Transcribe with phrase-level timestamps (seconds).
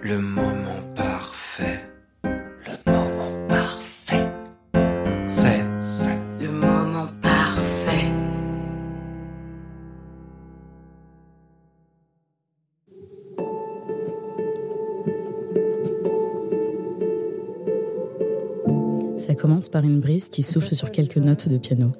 [0.00, 1.80] Le moment parfait.
[2.22, 4.26] Le moment parfait.
[5.26, 5.60] C'est
[6.40, 8.06] Le moment parfait.
[19.18, 21.92] Ça commence par une brise qui souffle sur quelques notes de piano.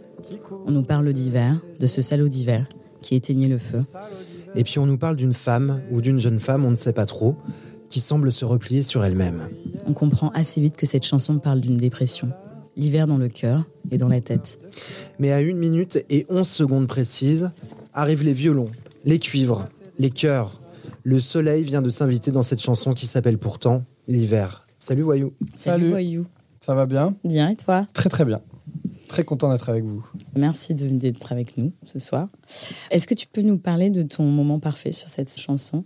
[0.67, 2.67] On nous parle d'hiver, de ce salaud d'hiver
[3.03, 3.83] qui éteignait le feu.
[4.55, 7.07] Et puis on nous parle d'une femme ou d'une jeune femme, on ne sait pas
[7.07, 7.37] trop,
[7.89, 9.49] qui semble se replier sur elle-même.
[9.87, 12.31] On comprend assez vite que cette chanson parle d'une dépression.
[12.77, 14.59] L'hiver dans le cœur et dans la tête.
[15.19, 17.51] Mais à une minute et onze secondes précises,
[17.93, 18.69] arrivent les violons,
[19.05, 19.67] les cuivres,
[19.99, 20.59] les chœurs.
[21.03, 24.67] Le soleil vient de s'inviter dans cette chanson qui s'appelle pourtant L'hiver.
[24.79, 25.33] Salut Voyou.
[25.57, 25.89] Salut, Salut.
[25.91, 26.27] voyou.
[26.61, 27.15] Ça va bien?
[27.25, 27.87] Bien et toi?
[27.95, 28.41] Très très bien.
[29.09, 30.07] Très content d'être avec vous.
[30.37, 32.29] Merci de- d'être avec nous ce soir.
[32.91, 35.85] Est-ce que tu peux nous parler de ton moment parfait sur cette chanson?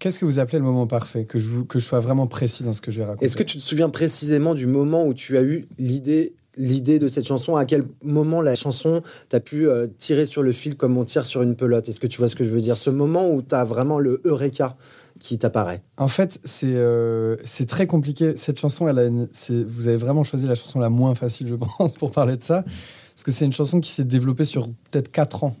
[0.00, 2.64] Qu'est-ce que vous appelez le moment parfait que je, vous- que je sois vraiment précis
[2.64, 5.14] dans ce que je vais raconter Est-ce que tu te souviens précisément du moment où
[5.14, 7.54] tu as eu l'idée l'idée de cette chanson?
[7.54, 11.24] À quel moment la chanson t'a pu euh, tirer sur le fil comme on tire
[11.24, 11.88] sur une pelote?
[11.88, 12.76] Est-ce que tu vois ce que je veux dire?
[12.76, 14.76] Ce moment où tu as vraiment le eureka
[15.20, 15.82] qui t'apparaît.
[15.98, 18.36] En fait, c'est euh, c'est très compliqué.
[18.36, 21.46] Cette chanson, elle a une- c'est- vous avez vraiment choisi la chanson la moins facile,
[21.46, 22.62] je pense, pour parler de ça.
[23.14, 25.54] Parce que c'est une chanson qui s'est développée sur peut-être 4 ans.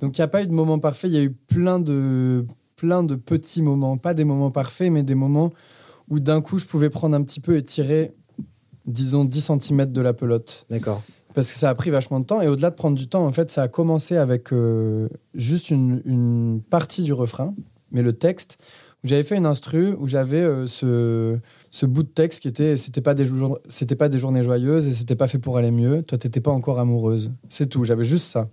[0.00, 2.44] Donc il n'y a pas eu de moment parfait, il y a eu plein de,
[2.76, 3.96] plein de petits moments.
[3.96, 5.52] Pas des moments parfaits, mais des moments
[6.08, 8.12] où d'un coup, je pouvais prendre un petit peu et tirer,
[8.86, 10.66] disons, 10 cm de la pelote.
[10.70, 11.02] D'accord.
[11.34, 12.40] Parce que ça a pris vachement de temps.
[12.40, 16.02] Et au-delà de prendre du temps, en fait, ça a commencé avec euh, juste une,
[16.04, 17.54] une partie du refrain,
[17.90, 18.58] mais le texte,
[19.02, 21.38] où j'avais fait une instru, où j'avais euh, ce,
[21.70, 23.26] ce bout de texte qui était c'était pas, des
[23.68, 26.02] c'était pas des journées joyeuses et c'était pas fait pour aller mieux.
[26.02, 27.30] Toi, t'étais pas encore amoureuse.
[27.50, 27.84] C'est tout.
[27.84, 28.48] J'avais juste ça.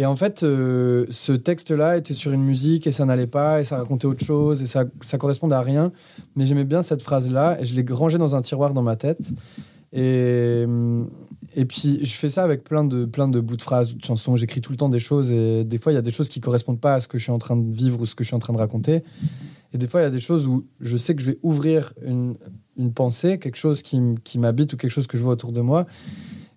[0.00, 3.64] Et en fait, euh, ce texte-là était sur une musique et ça n'allait pas et
[3.64, 5.92] ça racontait autre chose et ça, ça correspondait à rien.
[6.36, 9.30] Mais j'aimais bien cette phrase-là et je l'ai rangée dans un tiroir dans ma tête.
[9.92, 10.64] Et,
[11.54, 14.36] et puis, je fais ça avec plein de, plein de bouts de phrases de chansons.
[14.36, 16.40] J'écris tout le temps des choses et des fois, il y a des choses qui
[16.40, 18.28] correspondent pas à ce que je suis en train de vivre ou ce que je
[18.28, 19.04] suis en train de raconter.
[19.74, 21.92] Et des fois, il y a des choses où je sais que je vais ouvrir
[22.02, 22.38] une,
[22.78, 25.60] une pensée, quelque chose qui, qui m'habite ou quelque chose que je vois autour de
[25.60, 25.84] moi.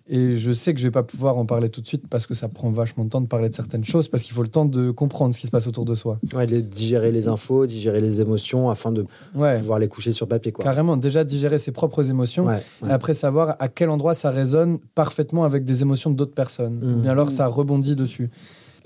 [0.06, 2.34] Et je sais que je vais pas pouvoir en parler tout de suite parce que
[2.34, 4.66] ça prend vachement de temps de parler de certaines choses, parce qu'il faut le temps
[4.66, 6.18] de comprendre ce qui se passe autour de soi.
[6.34, 10.28] Ouais, de digérer les infos, digérer les émotions afin de Ouais, pouvoir les coucher sur
[10.28, 10.52] papier.
[10.52, 10.62] Quoi.
[10.62, 10.98] carrément.
[10.98, 12.44] Déjà digérer ses propres émotions.
[12.44, 12.62] Ouais.
[12.86, 16.80] Et après savoir à quel endroit ça résonne parfaitement avec des émotions d'autres personnes.
[16.84, 18.28] Ou bien alors ça rebondit dessus.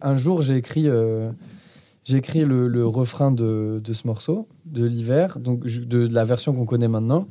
[0.00, 1.32] Un jour, j'ai écrit, euh,
[2.04, 6.24] j'ai écrit le, le refrain de, de ce morceau, de l'hiver, donc de, de la
[6.24, 7.26] version qu'on connaît maintenant.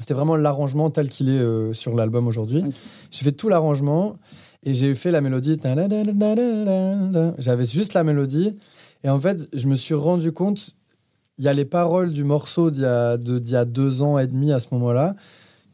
[0.00, 2.64] C'était vraiment l'arrangement tel qu'il est euh, sur l'album aujourd'hui.
[3.10, 4.14] J'ai fait tout l'arrangement
[4.64, 5.56] et j'ai fait la mélodie.
[7.38, 8.56] J'avais juste la mélodie.
[9.04, 10.70] Et en fait, je me suis rendu compte,
[11.38, 14.02] il y a les paroles du morceau d'il y, a- de- d'il y a deux
[14.02, 15.14] ans et demi à ce moment-là.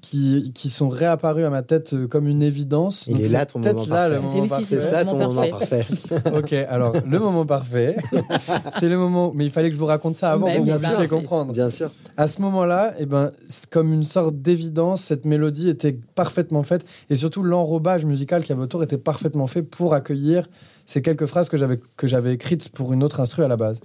[0.00, 3.06] Qui, qui sont réapparues à ma tête euh, comme une évidence.
[3.08, 4.62] Il Donc est c'est là ton moment là, parfait.
[4.62, 5.84] C'est moment ça ton moment moment parfait.
[6.08, 6.30] parfait.
[6.38, 7.96] Ok, alors le moment parfait,
[8.78, 9.32] c'est le moment.
[9.34, 11.52] Mais il fallait que je vous raconte ça avant Bah pour que vous puissiez comprendre.
[11.52, 11.90] Bien sûr.
[12.18, 13.30] À ce moment-là, eh ben,
[13.70, 18.52] comme une sorte d'évidence, cette mélodie était parfaitement faite et surtout l'enrobage musical qu'il y
[18.54, 20.48] avait autour était parfaitement fait pour accueillir
[20.84, 23.78] ces quelques phrases que j'avais que j'avais écrites pour une autre instru à la base.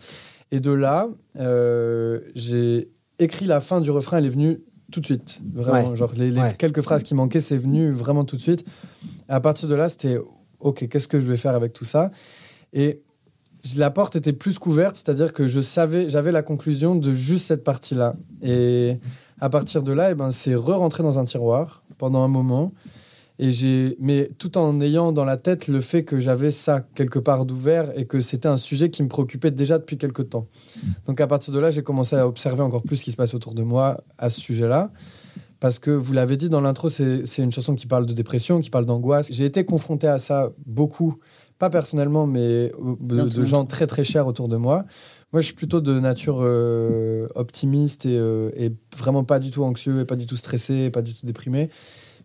[0.49, 2.89] Et de là, euh, j'ai
[3.19, 4.61] écrit la fin du refrain, elle est venue
[4.91, 5.39] tout de suite.
[5.53, 5.95] Vraiment, Ouais.
[5.95, 6.55] genre les, les Ouais.
[6.57, 8.65] quelques phrases qui manquaient, c'est venu vraiment tout de suite.
[9.29, 10.17] Et à partir de là, c'était
[10.59, 12.09] ok, qu'est-ce que je vais faire avec tout ça?
[12.73, 13.02] Et
[13.75, 17.63] la porte était plus couverte, c'est-à-dire que je savais, j'avais la conclusion de juste cette
[17.63, 18.15] partie-là.
[18.41, 18.97] Et
[19.39, 22.73] à partir de là, eh ben, c'est re-rentré dans un tiroir pendant un moment.
[23.39, 27.17] Et j'ai, mais tout en ayant dans la tête le fait que j'avais ça quelque
[27.17, 30.47] part d'ouvert et que c'était un sujet qui me préoccupait déjà depuis quelque temps.
[31.07, 33.33] Donc à partir de là, j'ai commencé à observer encore plus ce qui se passe
[33.33, 34.91] autour de moi à ce sujet-là.
[35.59, 38.69] Parce que vous l'avez dit dans l'intro, c'est une chanson qui parle de dépression, qui
[38.69, 39.27] parle d'angoisse.
[39.31, 41.17] J'ai été confronté à ça beaucoup,
[41.63, 44.83] pas personnellement, mais euh, de, gens très très chers autour de moi.
[45.31, 49.63] Moi, je suis plutôt de nature euh, optimiste et, euh, et vraiment pas du tout
[49.63, 51.69] anxieux et pas du tout stressé et pas du tout déprimé.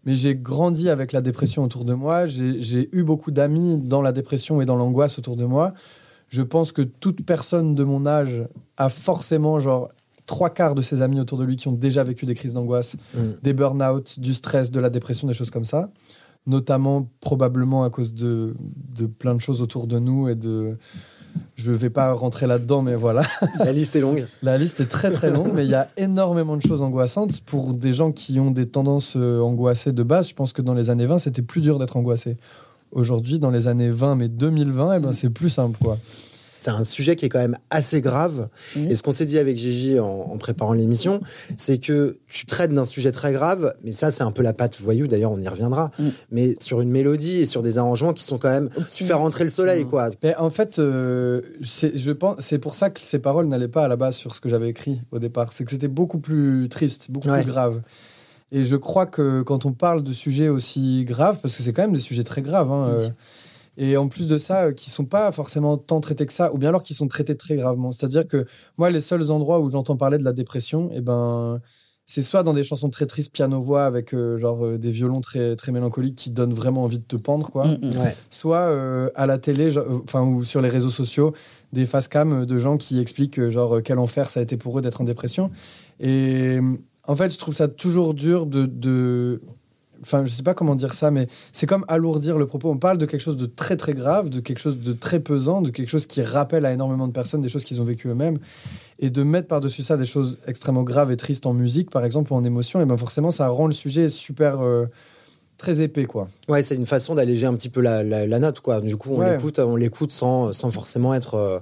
[0.04, 2.26] Mais j'ai grandi avec la dépression autour de moi.
[2.26, 5.72] J'ai j'ai eu beaucoup d'amis dans la dépression et dans l'angoisse autour de moi.
[6.30, 8.44] Je pense que toute personne de mon âge
[8.76, 9.88] a forcément genre
[10.26, 12.96] trois quarts de ses amis autour de lui qui ont déjà vécu des crises d'angoisse,
[13.14, 13.18] Mm.
[13.40, 15.90] des burn-out, du stress, de la dépression, des choses comme ça.
[16.48, 18.56] Notamment, probablement à cause de,
[18.96, 20.76] de plein de choses autour de nous et de.
[21.54, 23.22] Je vais pas rentrer là-dedans, mais voilà.
[23.58, 24.26] La liste est longue.
[24.42, 27.40] La liste est très très longue, mais il y a énormément de choses angoissantes.
[27.42, 30.74] Pour des gens qui ont des tendances euh, angoissées de base, je pense que dans
[30.74, 32.38] les années 20, c'était plus dur d'être angoissé.
[32.90, 35.78] Aujourd'hui, dans les années 20, mais 2020, eh ben, c'est plus simple.
[35.80, 35.98] Quoi.
[36.68, 38.48] C'est un sujet qui est quand même assez grave.
[38.76, 38.90] Mhm.
[38.90, 41.20] Et ce qu'on s'est dit avec Gigi en, en préparant l'émission,
[41.56, 44.78] c'est que tu traites d'un sujet très grave, mais ça, c'est un peu la patte
[44.80, 46.10] voyou, d'ailleurs, on y reviendra, Mhm.
[46.30, 48.68] mais sur une mélodie et sur des arrangements qui sont quand même.
[48.68, 49.06] Tu Optimiste.
[49.06, 49.90] fais rentrer le soleil, Mhm.
[49.90, 50.10] quoi.
[50.22, 53.84] Mais en fait, euh, c'est, je pense, c'est pour ça que ces paroles n'allaient pas
[53.84, 55.52] à la base sur ce que j'avais écrit au départ.
[55.52, 57.42] C'est que c'était beaucoup plus triste, beaucoup Ouais.
[57.42, 57.80] plus grave.
[58.50, 61.82] Et je crois que quand on parle de sujets aussi graves, parce que c'est quand
[61.82, 63.08] même des sujets très graves, hein, euh.
[63.78, 66.58] Et en plus de ça, euh, qui sont pas forcément tant traités que ça, ou
[66.58, 67.92] bien alors qui sont traités très gravement.
[67.92, 68.44] C'est-à-dire que
[68.76, 71.60] moi, les seuls endroits où j'entends parler de la dépression, eh ben,
[72.10, 75.56] c'est soit dans des chansons très tristes, piano-voix, avec euh, genre euh, des violons très,
[75.56, 77.98] très mélancoliques qui donnent vraiment envie de te pendre, quoi Mm, mm.
[78.00, 78.16] Ouais.
[78.30, 79.70] soit euh, à la télé,
[80.04, 81.34] enfin ou sur les réseaux sociaux,
[81.72, 84.82] des face cam de gens qui expliquent genre quel enfer ça a été pour eux
[84.82, 85.50] d'être en dépression.
[86.00, 86.58] Et
[87.06, 89.40] en fait, je trouve ça toujours dur de, de-
[90.02, 92.70] enfin, je sais pas comment dire ça, mais c'est comme alourdir le propos.
[92.70, 95.62] On parle de quelque chose de très très grave, de quelque chose de très pesant,
[95.62, 98.38] de quelque chose qui rappelle à énormément de personnes des choses qu'ils ont vécues eux-mêmes,
[98.98, 102.32] et de mettre par-dessus ça des choses extrêmement graves et tristes en musique, par exemple,
[102.32, 102.80] ou en émotion.
[102.80, 104.86] Et ben forcément, ça rend le sujet super euh,
[105.56, 106.28] très épais, quoi.
[106.48, 108.80] Ouais, c'est une façon d'alléger un petit peu la, la- la note, quoi.
[108.80, 109.32] Du coup, on Ouais.
[109.36, 111.58] l'écoute, on l'écoute sans, sans forcément être, euh,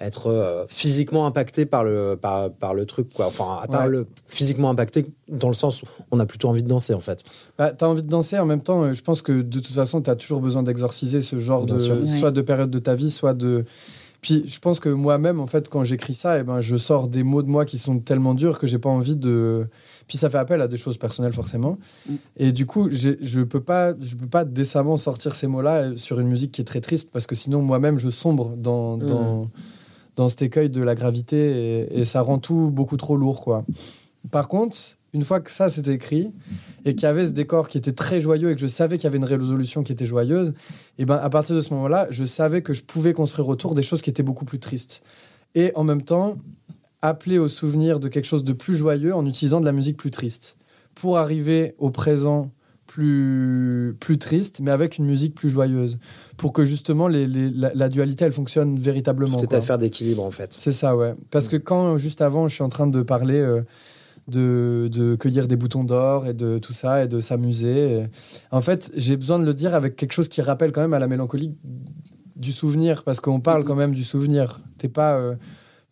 [0.00, 3.26] être euh, physiquement impacté par le, par, par le truc, quoi.
[3.26, 3.88] Enfin, à part Ouais.
[3.90, 7.22] le physiquement impacté dans le sens où on a plutôt envie de danser, en fait.
[7.58, 8.82] Bah, t'as envie de danser en même temps.
[8.84, 11.80] euh, je pense que de toute façon, t'as toujours besoin d'exorciser ce genre Bien de,
[11.80, 12.00] sûr.
[12.02, 12.18] Ouais.
[12.18, 13.64] soit de période de ta vie, soit de.
[14.22, 17.22] Puis je pense que moi-même, en fait, quand j'écris ça, eh ben, je sors des
[17.22, 19.66] mots de moi qui sont tellement durs que j'ai pas envie de.
[20.08, 21.78] Puis ça fait appel à des choses personnelles forcément.
[22.06, 22.14] Mm.
[22.36, 26.20] Et du coup, je peux pas, je peux pas décemment sortir ces mots-là euh, sur
[26.20, 29.06] une musique qui est très triste parce que sinon moi-même je sombre dans Mm.
[29.06, 29.50] dans,
[30.20, 33.64] dans cet écueil de la gravité et, ça rend tout beaucoup trop lourd quoi.
[34.30, 34.76] Par contre,
[35.14, 36.30] une fois que ça c'était écrit
[36.84, 39.04] et qu'il y avait ce décor qui était très joyeux et que je savais qu'il
[39.04, 40.52] y avait une résolution qui était joyeuse,
[40.98, 43.82] et ben à partir de ce moment-là, je savais que je pouvais construire autour des
[43.82, 45.00] choses qui étaient beaucoup plus tristes.
[45.54, 46.36] Et en même temps,
[47.00, 50.10] appeler au souvenir de quelque chose de plus joyeux en utilisant de la musique plus
[50.10, 50.58] triste
[50.94, 52.50] pour arriver au présent
[52.90, 55.98] plus, plus triste, mais avec une musique plus joyeuse.
[56.36, 59.36] Pour que justement les, les- la, la dualité, elle fonctionne véritablement.
[59.36, 59.58] Tout est quoi.
[59.58, 60.52] affaire d'équilibre, en fait.
[60.52, 61.14] C'est ça, ouais.
[61.30, 63.62] Parce que quand, juste avant, je suis en train de parler euh,
[64.26, 68.06] de, de cueillir des boutons d'or et de tout ça, et de s'amuser,
[68.50, 70.98] en fait, j'ai besoin de le dire avec quelque chose qui rappelle quand même à
[70.98, 71.54] la mélancolie
[72.36, 74.60] du souvenir, parce qu'on parle quand même du souvenir.
[74.78, 75.16] T'es pas...
[75.16, 75.34] euh,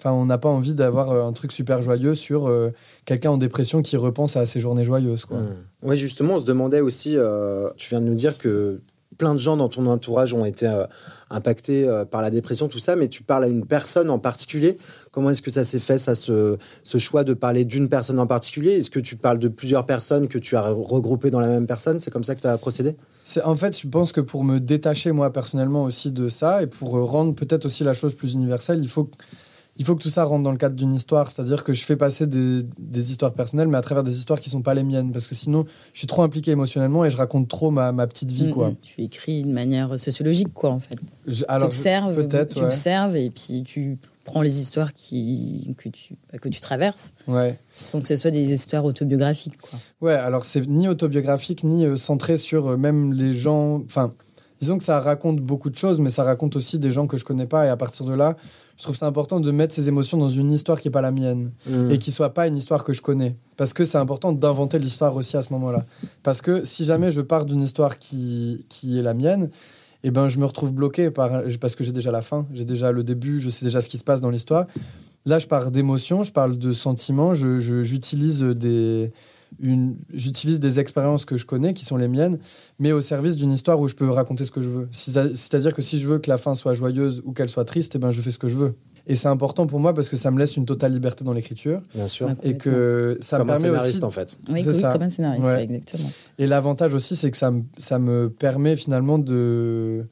[0.00, 2.70] Enfin, on n'a pas envie d'avoir euh, un truc super joyeux sur euh,
[3.04, 5.38] quelqu'un en dépression qui repense à ses journées joyeuses, quoi.
[5.82, 8.80] Oui, justement, on se demandait aussi, euh, tu viens de nous dire que
[9.16, 10.84] plein de gens dans ton entourage ont été euh,
[11.30, 14.78] impactés par la dépression, tout ça, mais tu parles à une personne en particulier.
[15.10, 18.28] Comment est-ce que ça s'est fait, ça, ce, ce choix de parler d'une personne en
[18.28, 18.74] particulier?
[18.74, 21.98] Est-ce que tu parles de plusieurs personnes que tu as regroupées dans la même personne?
[21.98, 22.94] C'est comme ça que tu as procédé
[23.44, 26.90] En fait, je pense que pour me détacher moi personnellement aussi de ça et pour
[26.90, 29.16] rendre peut-être aussi la chose plus universelle, il faut que,
[29.78, 31.30] il faut que tout ça rentre dans le cadre d'une histoire.
[31.30, 34.50] C'est-à-dire que je fais passer des, des histoires personnelles, mais à travers des histoires qui
[34.50, 37.48] sont pas les miennes, parce que sinon, je suis trop impliqué émotionnellement et je raconte
[37.48, 38.70] trop ma, ma petite vie, Mm, quoi.
[38.70, 38.76] mm.
[38.82, 40.98] Tu écris de manière sociologique, quoi, en fait.
[41.26, 42.64] Je- Tu alors, observes, tu ouais.
[42.64, 47.58] observes et puis tu prends les histoires qui, que, tu, bah, que tu traverses ouais.
[47.74, 49.78] sans que ce soit des histoires autobiographiques, quoi.
[50.02, 53.80] Ouais, alors c'est ni autobiographique, ni euh, centré sur euh, même les gens.
[53.86, 54.12] Enfin,
[54.60, 57.24] disons que ça raconte beaucoup de choses, mais ça raconte aussi des gens que je
[57.24, 57.64] connais pas.
[57.64, 58.36] Et à partir de là,
[58.78, 61.10] je trouve ça important de mettre ces émotions dans une histoire qui est pas la
[61.10, 61.50] mienne.
[61.68, 61.90] Mm.
[61.90, 63.36] et qui soit pas une histoire que je connais.
[63.56, 65.84] Parce que c'est important d'inventer l'histoire aussi à ce moment-là.
[66.22, 69.50] Parce que si jamais je pars d'une histoire qui, qui est la mienne,
[70.04, 72.92] eh ben je me retrouve bloqué par, parce que j'ai déjà la fin, j'ai déjà
[72.92, 74.66] le début, je sais déjà ce qui se passe dans l'histoire.
[75.26, 79.12] Là, je parle d'émotions, je parle de sentiments, je- je- j'utilise des,
[79.60, 82.38] une- j'utilise des expériences que je connais, qui sont les miennes,
[82.78, 84.88] mais au service d'une histoire où je peux raconter ce que je veux.
[84.92, 87.98] C'est-à-dire que si je veux que la fin soit joyeuse ou qu'elle soit triste, eh
[87.98, 88.74] ben je fais ce que je veux.
[89.10, 91.80] Et c'est important pour moi parce que ça me laisse une totale liberté dans l'écriture
[91.94, 92.28] Bien sûr.
[92.42, 94.36] Et que ça Comme me un permet scénariste, aussi en fait.
[94.50, 94.92] Oui, C'est oui, ça.
[94.92, 96.10] comme un scénariste, ouais, exactement.
[96.38, 100.06] et l'avantage aussi c'est que ça me, ça me permet finalement de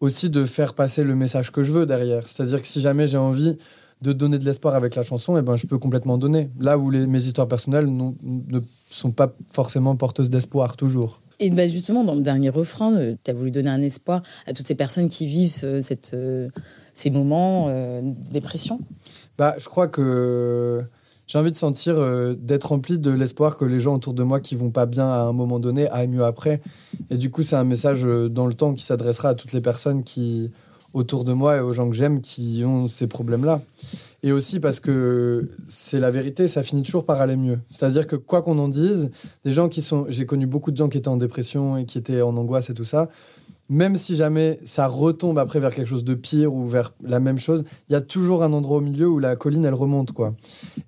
[0.00, 3.18] aussi de faire passer le message que je veux derrière c'est-à-dire que si jamais j'ai
[3.18, 3.58] envie
[4.02, 6.90] de donner de l'espoir avec la chanson et ben je peux complètement donner là où
[6.90, 12.14] les, mes histoires personnelles ne sont pas forcément porteuses d'espoir toujours Et bah, justement, dans
[12.14, 15.60] le dernier refrain, tu as voulu donner un espoir à toutes ces personnes qui vivent
[15.64, 16.48] euh, cette, euh,
[16.94, 18.80] ces moments euh, de dépression?
[19.38, 20.84] Bah, je crois que
[21.26, 24.40] j'ai envie de sentir euh, d'être rempli de l'espoir que les gens autour de moi
[24.40, 26.60] qui vont pas bien à un moment donné aillent mieux après.
[27.10, 29.62] Et du coup, c'est un message euh, dans le temps qui s'adressera à toutes les
[29.62, 30.50] personnes qui
[30.94, 33.60] autour de moi et aux gens que j'aime qui ont ces problèmes-là.
[34.24, 37.58] Et aussi parce que c'est la vérité, ça finit toujours par aller mieux.
[37.70, 39.10] C'est-à-dire que quoi qu'on en dise,
[39.44, 41.98] des gens qui sont, j'ai connu beaucoup de gens qui étaient en dépression et qui
[41.98, 43.08] étaient en angoisse et tout ça.
[43.68, 47.38] même si jamais ça retombe après vers quelque chose de pire ou vers la même
[47.38, 50.34] chose, il y a toujours un endroit au milieu où la colline elle remonte quoi.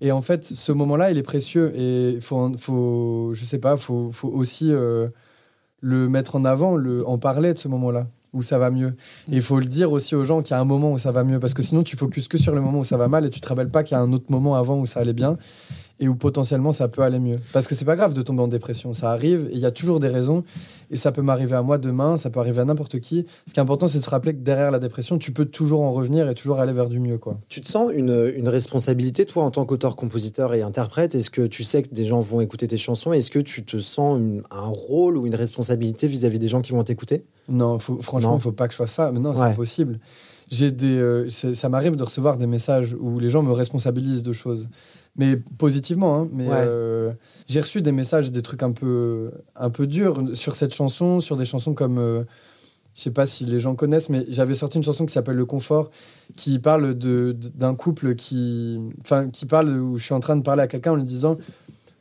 [0.01, 4.11] Et en fait, ce moment-là, il est précieux et faut, faut, je sais pas, faut,
[4.13, 5.09] faut aussi euh,
[5.81, 8.95] le mettre en avant, le, en parler de ce moment-là où ça va mieux.
[9.31, 11.13] Et il faut le dire aussi aux gens qu'il y a un moment où ça
[11.13, 13.25] va mieux parce que sinon tu focuses que sur le moment où ça va mal
[13.25, 15.13] et tu te rappelles pas qu'il y a un autre moment avant où ça allait
[15.13, 15.39] bien
[16.01, 17.37] et où potentiellement ça peut aller mieux.
[17.53, 20.01] Parce que c'est pas grave de tomber en dépression, ça arrive, il y a toujours
[20.01, 20.43] des raisons,
[20.91, 23.27] et ça peut m'arriver à moi demain, ça peut arriver à n'importe qui.
[23.47, 25.83] Ce qui est important, c'est de se rappeler que derrière la dépression, tu peux toujours
[25.83, 27.19] en revenir et toujours aller vers du mieux.
[27.19, 27.39] Quoi.
[27.49, 31.15] Tu te sens une, une responsabilité, toi, en tant qu'auteur, compositeur et interprète?
[31.15, 33.13] Est-ce que tu sais que des gens vont écouter tes chansons?
[33.13, 36.73] Est-ce que tu te sens une- un rôle ou une responsabilité vis-à-vis des gens qui
[36.73, 37.25] vont t'écouter?
[37.49, 40.01] Non, faut- franchement, il faut pas que je fasse ça, mais non, c'est impossible.
[40.51, 44.33] J'ai des, euh, ça m'arrive de recevoir des messages où les gens me responsabilisent de
[44.35, 44.69] choses,
[45.17, 46.17] mais positivement.
[46.23, 46.55] hein, mais Ouais.
[46.67, 47.13] euh,
[47.47, 51.37] j'ai reçu des messages, des trucs un peu, un peu durs sur cette chanson, sur
[51.37, 52.23] des chansons comme, euh,
[52.95, 55.47] je sais pas si les gens connaissent, mais j'avais sorti une chanson qui s'appelle Le
[55.47, 55.91] Confort,
[56.37, 60.43] qui parle de- d'un couple qui, enfin, qui parle où je suis en train de
[60.43, 61.37] parler à quelqu'un en lui disant.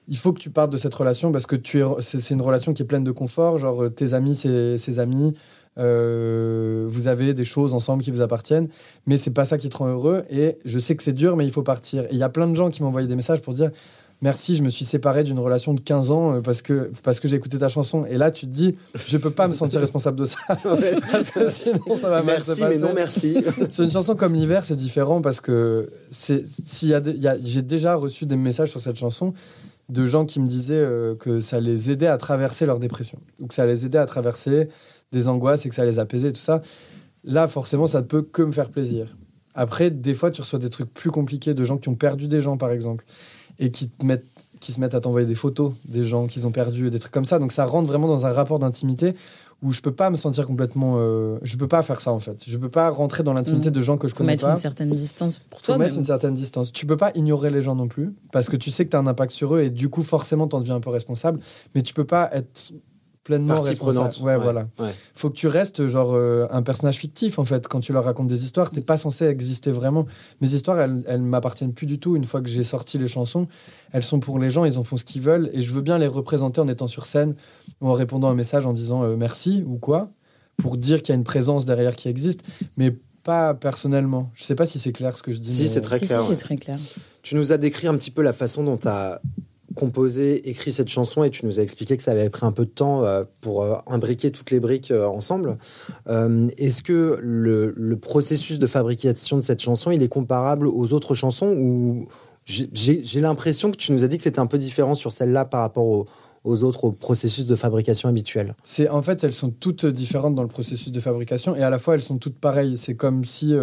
[0.10, 2.42] Il faut que tu partes de cette relation parce que tu es, c'est, c'est une
[2.42, 3.58] relation qui est pleine de confort.
[3.58, 5.34] Genre, euh, tes amis, c'est ses amis.
[5.78, 8.68] Euh, vous avez des choses ensemble qui vous appartiennent,
[9.06, 10.24] mais c'est pas ça qui te rend heureux.
[10.30, 12.04] Et je sais que c'est dur, mais il faut partir.
[12.04, 13.72] Et il y a plein de gens qui m'ont envoyé des messages pour dire
[14.22, 17.28] merci, je me suis séparé d'une relation de 15 ans euh, parce que, parce que
[17.28, 18.06] j'ai écouté ta chanson.
[18.06, 18.76] Et là, tu te dis,
[19.08, 20.38] je peux pas me sentir responsable de ça.
[21.12, 22.80] parce que sinon, ça va mal se Merci, mais passer.
[22.80, 23.38] non merci.
[23.70, 25.90] Sur une chanson comme l'hiver, c'est différent parce que
[26.84, 29.34] y a il y a- j'ai déjà reçu des messages sur cette chanson
[29.90, 33.48] de gens qui me disaient euh, que ça les aidait à traverser leur dépression ou
[33.48, 34.70] que ça les aidait à traverser
[35.14, 36.62] des angoisses et que ça les apaisait et tout ça.
[37.24, 39.16] Là, forcément, ça ne peut que me faire plaisir.
[39.56, 42.42] Après, des fois, tu reçois des trucs plus compliqués de gens qui ont perdu des
[42.42, 43.06] gens, par exemple,
[43.60, 44.26] et qui te mettent
[44.60, 47.12] qui se mettent à t'envoyer des photos des gens qu'ils ont perdus et des trucs
[47.12, 47.38] comme ça.
[47.38, 49.14] Donc ça rentre vraiment dans un rapport d'intimité
[49.62, 50.96] où je peux pas me sentir complètement.
[51.00, 52.42] euh, je peux pas faire ça en fait.
[52.48, 53.74] Je peux pas rentrer dans l'intimité Mhm.
[53.76, 54.52] de gens que je connais mettre pas.
[54.52, 55.78] une certaine distance pour Faut toi.
[55.78, 56.00] mettre même.
[56.00, 56.72] une certaine distance.
[56.72, 59.02] Tu peux pas ignorer les gens non plus, parce que tu sais que tu as
[59.02, 61.42] un impact sur eux et du coup, forcément, tu en deviens un peu responsable.
[61.76, 62.72] Mais tu peux pas être
[63.24, 64.10] pleinement Partie responsable.
[64.10, 64.20] prenante.
[64.22, 64.68] Ouais, voilà.
[64.80, 64.94] ouais.
[65.16, 67.68] Faut que tu restes genre euh, un personnage fictif en fait.
[67.68, 70.06] Quand tu leur racontes des histoires, t'es pas censé exister vraiment.
[70.42, 72.16] Mes histoires, elles, elles m'appartiennent plus du tout.
[72.16, 73.48] Une fois que j'ai sorti les chansons,
[73.94, 75.98] elles sont pour les gens, ils en font ce qu'ils veulent et je veux bien
[75.98, 77.36] les représenter en étant sur scène
[77.80, 80.10] ou en répondant à un message en disant euh, merci ou quoi
[80.58, 82.42] pour dire qu'il y a une présence derrière qui existe,
[82.78, 84.32] mais pas personnellement.
[84.36, 85.52] Je sais pas si c'est clair ce que je dis.
[85.56, 86.36] Si, mais- c'est très Si, si, clair, c'est ouais.
[86.36, 86.78] très clair.
[87.22, 89.22] Tu nous as décrit un petit peu la façon dont tu as
[89.76, 92.66] composé, écrit cette chanson et tu nous as expliqué que ça avait pris un peu
[92.66, 95.58] de temps euh, pour euh, imbriquer toutes les briques euh, ensemble.
[96.08, 101.54] Est-ce que le, processus de fabrication de cette chanson, il est comparable aux autres chansons
[101.54, 102.08] ou
[102.46, 105.62] j'ai- l'impression que tu nous as dit que c'était un peu différent sur celle-là par
[105.62, 106.06] rapport
[106.44, 108.56] aux, autres, au processus de fabrication habituel?
[108.64, 111.80] C'est en fait elles sont toutes différentes dans le processus de fabrication et à la
[111.80, 112.78] fois elles sont toutes pareilles.
[112.78, 113.54] C'est comme si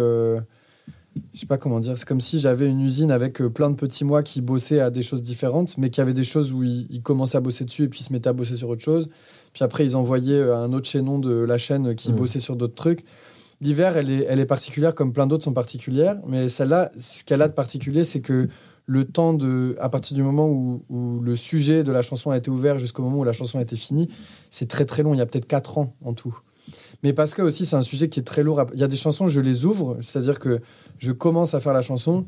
[1.33, 1.97] je sais pas comment dire.
[1.97, 4.89] C'est comme si j'avais une usine avec euh, plein de petits mois qui bossaient à
[4.89, 7.83] des choses différentes, mais qui avaient des choses où ils, ils commençaient à bosser dessus
[7.83, 9.09] et puis ils se mettaient à bosser sur autre chose.
[9.53, 12.17] Puis après ils envoyaient euh, un autre chaînon de la chaîne qui Mhm.
[12.17, 13.03] bossait sur d'autres trucs.
[13.59, 17.41] L'hiver, elle est, elle est particulière comme plein d'autres sont particulières, mais celle-là, ce qu'elle
[17.43, 18.47] a de particulier, c'est que
[18.87, 22.37] le temps de, à partir du moment où, où le sujet de la chanson a
[22.37, 24.09] été ouvert jusqu'au moment où la chanson a été finie,
[24.49, 25.13] c'est très très long.
[25.13, 26.35] Il y a peut-être 4 ans en tout.
[27.03, 28.63] Mais parce que aussi c'est un sujet qui est très lourd.
[28.73, 30.59] Il y a des chansons, je les ouvre, c'est-à-dire que
[30.99, 32.25] je commence à faire la chanson.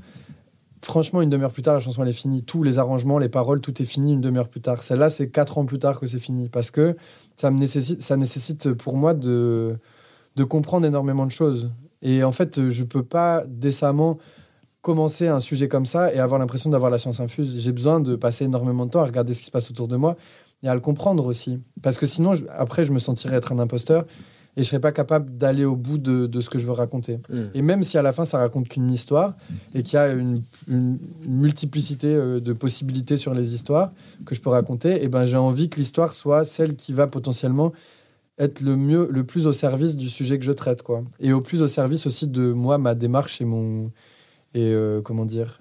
[0.81, 2.43] Franchement, une demi-heure plus tard, la chanson elle est finie.
[2.43, 4.83] Tous les arrangements, les paroles, tout est fini une demi-heure plus tard.
[4.83, 6.49] Celle-là, c'est quatre ans plus tard que c'est fini.
[6.49, 6.97] Parce que
[7.37, 9.77] ça, me nécessite, ça nécessite pour moi de,
[10.35, 11.69] de comprendre énormément de choses.
[12.01, 14.17] Et en fait, je peux pas décemment
[14.81, 17.57] commencer un sujet comme ça et avoir l'impression d'avoir la science infuse.
[17.57, 19.95] J'ai besoin de passer énormément de temps à regarder ce qui se passe autour de
[19.95, 20.17] moi
[20.61, 21.59] et à le comprendre aussi.
[21.81, 24.05] Parce que sinon, après, je me sentirais être un imposteur
[24.55, 27.17] et je serais pas capable d'aller au bout de, de ce que je veux raconter.
[27.29, 27.41] Mm.
[27.55, 29.35] Et même si à la fin, ça raconte qu'une histoire
[29.73, 33.91] et qu'il y a une, une multiplicité euh, de possibilités sur les histoires
[34.25, 37.73] que je peux raconter, et ben, j'ai envie que l'histoire soit celle qui va potentiellement
[38.39, 41.03] être le mieux, le plus au service du sujet que je traite, quoi.
[41.19, 43.91] Et au plus au service aussi de moi, ma démarche et mon
[44.55, 45.59] et euh, comment dire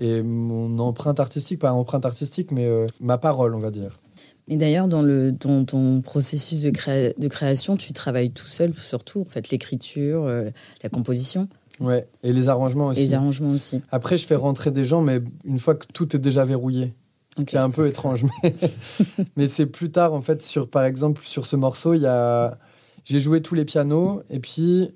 [0.00, 3.98] et mon empreinte artistique, pas empreinte artistique, mais euh, ma parole, on va dire.
[4.48, 8.74] Mais d'ailleurs, dans, le, dans ton processus de, créa- de création, tu travailles tout seul
[8.74, 10.50] sur tout, en fait, l'écriture, euh,
[10.82, 11.48] la composition
[11.80, 12.06] Ouais.
[12.22, 13.00] Et les arrangements et aussi.
[13.00, 13.82] les arrangements aussi.
[13.90, 16.94] Après, je fais rentrer des gens, mais une fois que tout est déjà verrouillé.
[17.36, 18.24] Ce qui est un peu étrange.
[18.44, 18.54] Mais,
[19.36, 22.56] mais c'est plus tard, en fait, sur, par exemple, sur ce morceau, il y a...
[23.04, 24.90] j'ai joué tous les pianos, et puis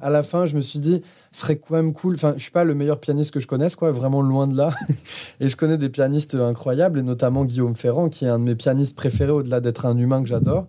[0.00, 2.14] à la fin, je me suis dit, ce serait quand même cool.
[2.14, 4.72] Enfin, je suis pas le meilleur pianiste que je connaisse, quoi, vraiment loin de là.
[5.40, 8.54] et je connais des pianistes incroyables, et notamment Guillaume Ferrand, qui est un de mes
[8.54, 10.66] pianistes préférés, au-delà d'être un humain que j'adore.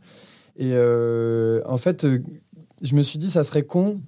[0.57, 2.07] Et euh, en fait,
[2.81, 3.99] je me suis dit, ça serait con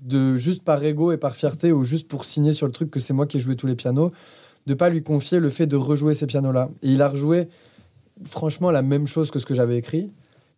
[0.00, 3.00] de juste par ego et par fierté ou juste pour signer sur le truc que
[3.00, 4.12] c'est moi qui ai joué tous les pianos,
[4.66, 6.70] de pas lui confier le fait de rejouer ces pianos-là.
[6.82, 7.48] Et il a rejoué
[8.24, 10.10] franchement la même chose que ce que j'avais écrit,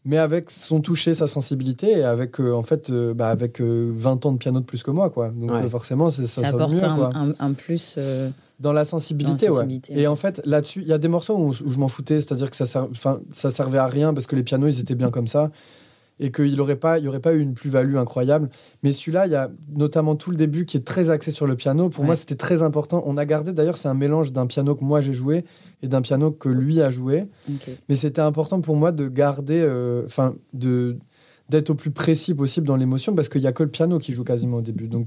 [0.05, 3.91] mais avec son toucher, sa sensibilité et avec euh, en fait euh, bah, avec euh,
[3.95, 5.29] 20 ans de piano de plus que moi quoi.
[5.31, 5.65] Donc Ouais.
[5.65, 7.11] euh, forcément ça, Ça sonne apporte mieux, un, quoi.
[7.15, 7.95] un- un plus.
[7.99, 8.31] euh,
[8.61, 9.65] dans la sensibilité, Dans la ouais.
[9.65, 12.21] sensibilité, Et en fait là-dessus, il y a des morceaux où, où je m'en foutais,
[12.21, 14.95] c'est-à-dire que ça ser- enfin ça servait à rien parce que les pianos ils étaient
[14.95, 15.51] bien comme ça
[16.21, 18.49] et qu'il aurait pas il y aurait pas eu une plus-value incroyable.
[18.83, 21.57] Mais celui-là, il y a notamment tout le début qui est très axé sur le
[21.57, 21.89] piano.
[21.89, 22.07] Pour Ouais.
[22.07, 23.03] moi, c'était très important.
[23.07, 25.45] On a gardé d'ailleurs, c'est un mélange d'un piano que moi j'ai joué
[25.83, 27.27] et d'un piano que lui a joué.
[27.89, 30.97] Mais c'était important pour moi de garder, euh, enfin, de
[31.51, 34.15] d'être au plus précis possible dans l'émotion parce qu'il y a que le piano qui
[34.15, 34.89] joue quasiment au début.
[34.89, 35.07] Donc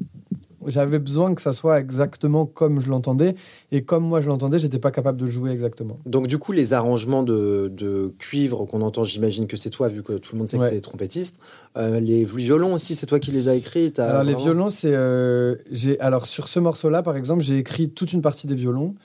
[0.68, 3.36] j'avais besoin que ça soit exactement comme je l'entendais
[3.72, 5.98] et comme moi je l'entendais, j'étais pas capable de le jouer exactement.
[6.06, 10.04] Donc du coup, les arrangements de, de cuivre qu'on entend, j'imagine que c'est toi, vu
[10.04, 10.68] que tout le monde sait Ouais.
[10.68, 11.38] que tu es trompettiste.
[11.78, 13.92] Euh, les violons aussi, c'est toi qui les as écrits.
[13.98, 18.14] Alors les violons, c'est euh, j'ai alors sur ce morceau-là par exemple, j'ai écrit toute
[18.14, 18.96] une partie des violons.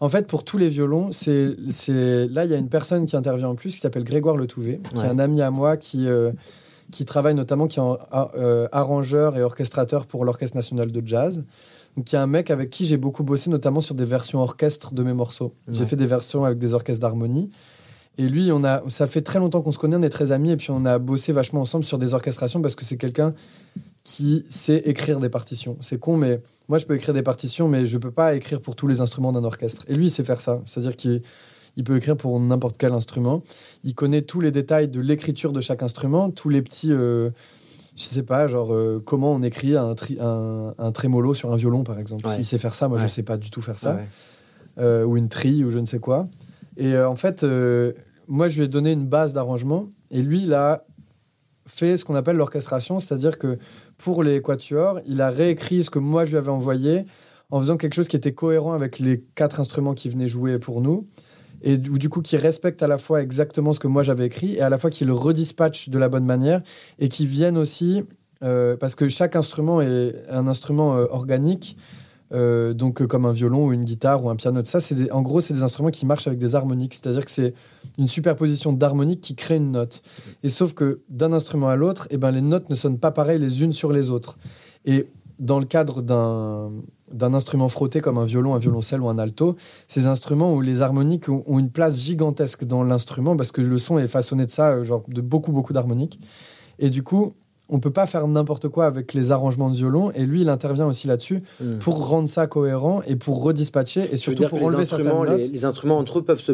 [0.00, 3.14] En fait, pour tous les violons, c'est c'est là il y a une personne qui
[3.16, 5.06] intervient en plus qui s'appelle Grégoire Le Touvet, qui Ouais.
[5.06, 6.32] est un ami à moi qui euh,
[6.92, 11.02] qui travaille notamment qui est en- a- euh, arrangeur et orchestrateur pour l'Orchestre national de
[11.04, 11.42] jazz.
[11.96, 14.94] Donc, qui est un mec avec qui j'ai beaucoup bossé, notamment sur des versions orchestre
[14.94, 15.52] de mes morceaux.
[15.68, 17.50] J'ai fait des versions avec des orchestres d'harmonie.
[18.18, 20.50] Et lui, on a, ça fait très longtemps qu'on se connaît, on est très amis,
[20.52, 23.34] et puis on a bossé vachement ensemble sur des orchestrations parce que c'est quelqu'un
[24.04, 25.76] qui sait écrire des partitions.
[25.80, 28.74] C'est con, mais moi je peux écrire des partitions, mais je peux pas écrire pour
[28.76, 29.84] tous les instruments d'un orchestre.
[29.88, 30.60] Et lui, il sait faire ça.
[30.66, 31.22] C'est-à-dire qu'il
[31.76, 33.42] il peut écrire pour n'importe quel instrument.
[33.84, 36.92] Il connaît tous les détails de l'écriture de chaque instrument, tous les petits.
[36.92, 37.30] euh,
[37.96, 41.56] je sais pas, genre euh, comment on écrit un, tri- un, un trémolo sur un
[41.56, 42.26] violon, par exemple.
[42.26, 42.36] Ouais.
[42.38, 43.04] Il sait faire ça, moi Ouais.
[43.04, 44.08] je sais pas du tout faire ça ouais.
[44.78, 46.26] euh, ou une trille ou je ne sais quoi.
[46.78, 47.44] Et euh, en fait,
[48.28, 50.84] moi, je lui ai donné une base d'arrangement et lui, il a
[51.66, 53.58] fait ce qu'on appelle l'orchestration, c'est-à-dire que
[53.98, 57.04] pour les quatuors, il a réécrit ce que moi je lui avais envoyé
[57.50, 60.80] en faisant quelque chose qui était cohérent avec les quatre instruments qui venaient jouer pour
[60.80, 61.06] nous
[61.62, 64.60] et du, coup qui respecte à la fois exactement ce que moi j'avais écrit et
[64.60, 66.62] à la fois qui le redispatche de la bonne manière
[66.98, 68.04] et qui viennent aussi
[68.42, 71.76] euh, parce que chaque instrument est un instrument euh, organique
[72.32, 74.64] euh, donc comme un violon ou une guitare ou un piano.
[74.64, 77.52] Ça, c'est en gros, c'est des instruments qui marchent avec des harmoniques, c'est-à-dire que c'est
[77.98, 80.02] une superposition d'harmoniques qui crée une note.
[80.42, 83.38] Et sauf que d'un instrument à l'autre, eh ben, les notes ne sonnent pas pareil
[83.38, 84.38] les unes sur les autres.
[84.86, 85.06] Et
[85.38, 86.72] dans le cadre d'un
[87.12, 89.56] d'un instrument frotté comme un violon, un violoncelle ou un alto,
[89.88, 93.98] ces instruments où les harmoniques ont, une place gigantesque dans l'instrument parce que le son
[93.98, 96.20] est façonné de ça, euh, genre de beaucoup beaucoup d'harmoniques.
[96.78, 97.34] Et du coup,
[97.68, 100.10] on peut pas faire n'importe quoi avec les arrangements de violon.
[100.14, 101.78] Et lui, il intervient aussi là-dessus Hmm.
[101.78, 105.36] pour rendre ça cohérent et pour redispatcher et surtout pour que les enlever instruments, certaines
[105.38, 105.52] les, notes.
[105.52, 106.52] les instruments entre eux peuvent se,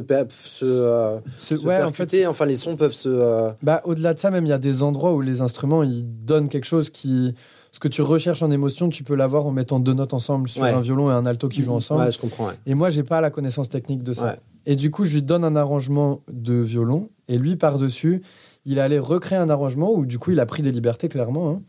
[0.64, 3.08] euh, Ce- se ouais, en fait, percuter, enfin les sons peuvent se...
[3.08, 6.04] euh, bah, au-delà de ça, même il y a des endroits où les instruments ils
[6.24, 7.34] donnent quelque chose qui,
[7.78, 10.62] ce que tu recherches en émotion, tu peux l'avoir en mettant deux notes ensemble sur
[10.62, 10.72] Ouais.
[10.72, 12.02] un violon et un alto qui jouent ensemble.
[12.02, 12.48] Ouais, je comprends.
[12.48, 12.54] ouais.
[12.66, 14.36] Et moi, j'ai pas la connaissance technique de ça.
[14.66, 18.20] Et du coup, je lui donne un arrangement de violon et lui par dessus,
[18.64, 21.50] il allait recréer un arrangement où du coup, il a pris des libertés clairement.
[21.50, 21.62] hein.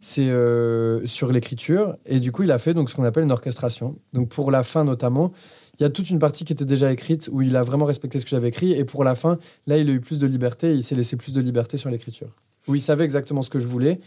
[0.00, 3.32] C'est euh, sur l'écriture et du coup, il a fait donc ce qu'on appelle une
[3.32, 3.96] orchestration.
[4.12, 5.32] Donc pour la fin notamment,
[5.78, 8.18] il y a toute une partie qui était déjà écrite où il a vraiment respecté
[8.18, 10.74] ce que j'avais écrit et pour la fin, là, il a eu plus de liberté,
[10.74, 12.28] il s'est laissé plus de liberté sur l'écriture.
[12.68, 13.98] Où il savait exactement ce que je voulais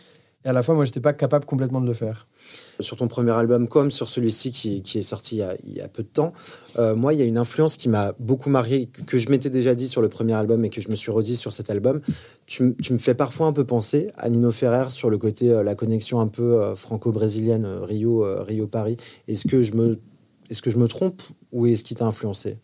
[0.46, 2.28] et à la fois, moi, j'étais pas capable complètement de le faire.
[2.80, 6.04] Sur ton premier album, comme sur celui-ci qui, qui est sorti il y, a, peu
[6.04, 6.32] de temps,
[6.78, 9.74] euh, moi, il y a une influence qui m'a beaucoup marié, que, je m'étais déjà
[9.74, 12.02] dit sur le premier album et que je me suis redit sur cet album.
[12.46, 15.64] Tu, tu me fais parfois un peu penser à Nino Ferrer sur le côté, euh,
[15.64, 18.98] la connexion un peu euh, franco-brésilienne, Rio, Rio-Paris.
[19.28, 19.64] Est-ce que.
[20.50, 21.22] Est-ce que je me trompe
[21.52, 22.58] ou est-ce qu'il t'a influencé?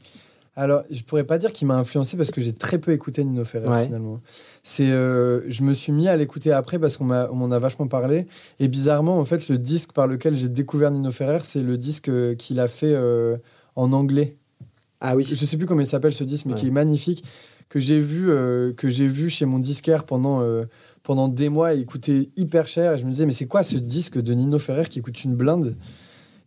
[0.55, 3.43] Alors, je pourrais pas dire qu'il m'a influencé parce que j'ai très peu écouté Nino
[3.43, 3.85] Ferrer Ouais.
[3.85, 4.21] finalement.
[4.61, 7.57] C'est, euh, je me suis mis à l'écouter après parce qu'on m'a- on m'en a
[7.57, 8.27] vachement parlé.
[8.59, 12.09] Et bizarrement, en fait, le disque par lequel j'ai découvert Nino Ferrer, c'est le disque
[12.09, 13.35] euh, qu'il a fait euh,
[13.75, 14.37] en anglais.
[15.01, 16.59] Ah oui, Je sais plus comment il s'appelle ce disque, mais Ouais.
[16.59, 17.23] qui est magnifique,
[17.67, 18.27] que j'ai vu,
[18.77, 20.41] que j'ai vu chez mon disquaire pendant
[21.01, 21.73] pendant des mois.
[21.73, 22.93] Il coûtait hyper cher.
[22.93, 25.35] Et je me disais, mais c'est quoi ce disque de Nino Ferrer qui coûte une
[25.35, 25.75] blinde?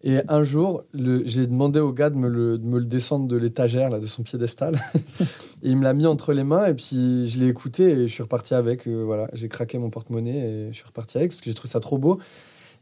[0.03, 3.37] Et un jour, j'ai demandé au gars de me le, de me le descendre de
[3.37, 4.79] l'étagère, là, de son piédestal.
[5.63, 8.13] et il me l'a mis entre les mains, et puis je l'ai écouté, et je
[8.13, 8.87] suis reparti avec.
[8.87, 11.71] euh, voilà, j'ai craqué mon porte-monnaie, et je suis reparti avec, parce que j'ai trouvé
[11.71, 12.19] ça trop beau.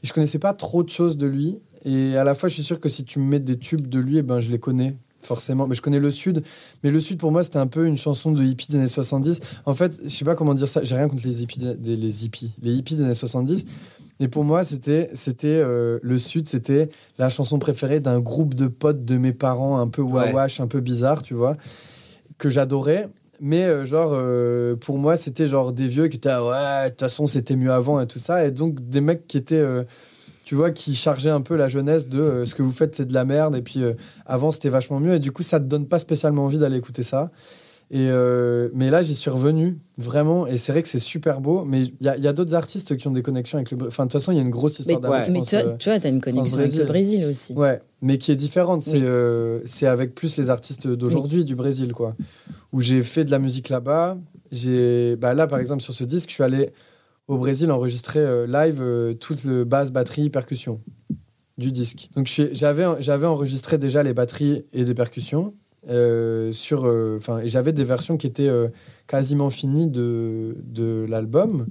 [0.03, 1.59] Et je connaissais pas trop de choses de lui.
[1.85, 3.99] Et à la fois, je suis sûr que si tu me mets des tubes de
[3.99, 5.67] lui, eh ben, je les connais, forcément.
[5.67, 6.43] Mais je connais le Sud.
[6.83, 9.41] Mais le Sud, pour moi, c'était un peu une chanson de hippie des années 70.
[9.67, 10.83] En fait, je sais pas comment dire ça.
[10.83, 12.53] J'ai rien contre les hippies, des, les hippies.
[12.63, 13.65] Les hippies des années 70.
[14.21, 18.67] Et pour moi, c'était, c'était euh, le Sud, c'était la chanson préférée d'un groupe de
[18.69, 20.31] potes de mes parents, un peu Ouais.
[20.33, 21.57] wawash, un peu bizarre, tu vois,
[22.39, 23.09] que j'adorais.
[23.41, 26.91] mais euh, genre, euh, pour moi, c'était genre des vieux qui étaient, ah ouais, de
[26.91, 28.47] toute façon, c'était mieux avant et tout ça.
[28.47, 29.65] Et donc, des mecs qui étaient,
[30.45, 33.07] tu vois, qui chargeaient un peu la jeunesse de euh, ce que vous faites, c'est
[33.07, 33.57] de la merde.
[33.57, 33.95] Et puis, euh,
[34.27, 35.15] avant, c'était vachement mieux.
[35.15, 37.31] Et du coup, ça te donne pas spécialement envie d'aller écouter ça.
[37.91, 40.47] Et euh, mais là, j'y suis revenu, vraiment.
[40.47, 41.65] Et c'est vrai que c'est super beau.
[41.65, 43.87] Mais il y a, il y a d'autres artistes qui ont des connexions avec le.
[43.87, 45.19] Enfin, de toute façon, il y a une grosse histoire d'amour.
[45.31, 47.53] mais euh, tu vois, t'as une connexion avec le Brésil aussi.
[47.53, 48.85] Ouais, mais qui est différente.
[48.85, 49.03] C'est Oui.
[49.05, 52.17] euh, c'est avec plus les artistes d'aujourd'hui du Brésil, quoi.
[52.73, 54.17] Où j'ai fait de la musique là-bas.
[54.51, 56.71] J'ai, bah là, par exemple, sur ce disque, je suis allé
[57.29, 60.81] au Brésil enregistrer euh, live toute le basse, batterie, percussion
[61.59, 62.09] du disque.
[62.17, 65.55] Donc j'avais enregistré déjà les batteries et des percussions.
[65.89, 68.69] Euh, sur, euh, enfin, et j'avais des versions qui étaient euh,
[69.07, 71.67] quasiment finies de, de l'album.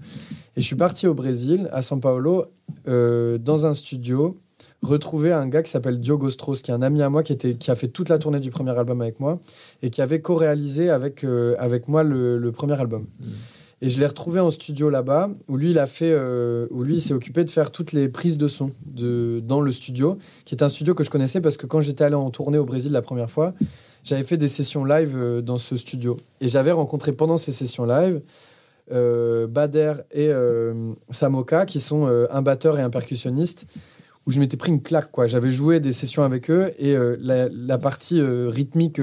[0.55, 2.45] Et je suis parti au Brésil, à São Paulo,
[2.85, 4.37] dans un studio,
[4.81, 7.55] retrouver un gars qui s'appelle Diogo Strauss, qui est un ami à moi, qui, était,
[7.55, 9.39] qui a fait toute la tournée du premier album avec moi,
[9.81, 11.25] et qui avait co-réalisé avec,
[11.57, 13.07] avec moi le, premier album.
[13.81, 16.15] Et je l'ai retrouvé en studio là-bas, où lui, il a fait,
[16.69, 20.19] où lui, s'est occupé de faire toutes les prises de son de, dans le studio,
[20.45, 22.65] qui est un studio que je connaissais parce que quand j'étais allé en tournée au
[22.65, 23.53] Brésil la première fois,
[24.03, 26.17] j'avais fait des sessions live euh, dans ce studio.
[26.41, 28.21] Et j'avais rencontré pendant ces sessions live
[28.91, 33.65] euh, Bader et euh, Samoka, qui sont un batteur et un percussionniste,
[34.25, 35.11] où je m'étais pris une claque.
[35.11, 35.27] quoi.
[35.27, 39.01] J'avais joué des sessions avec eux et la, partie rythmique,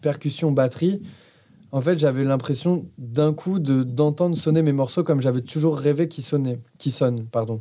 [0.00, 1.02] percussion, batterie,
[1.72, 6.08] en fait, j'avais l'impression d'un coup de- d'entendre sonner mes morceaux comme j'avais toujours rêvé
[6.08, 7.60] qu'ils sonnaient, sonnent, pardon,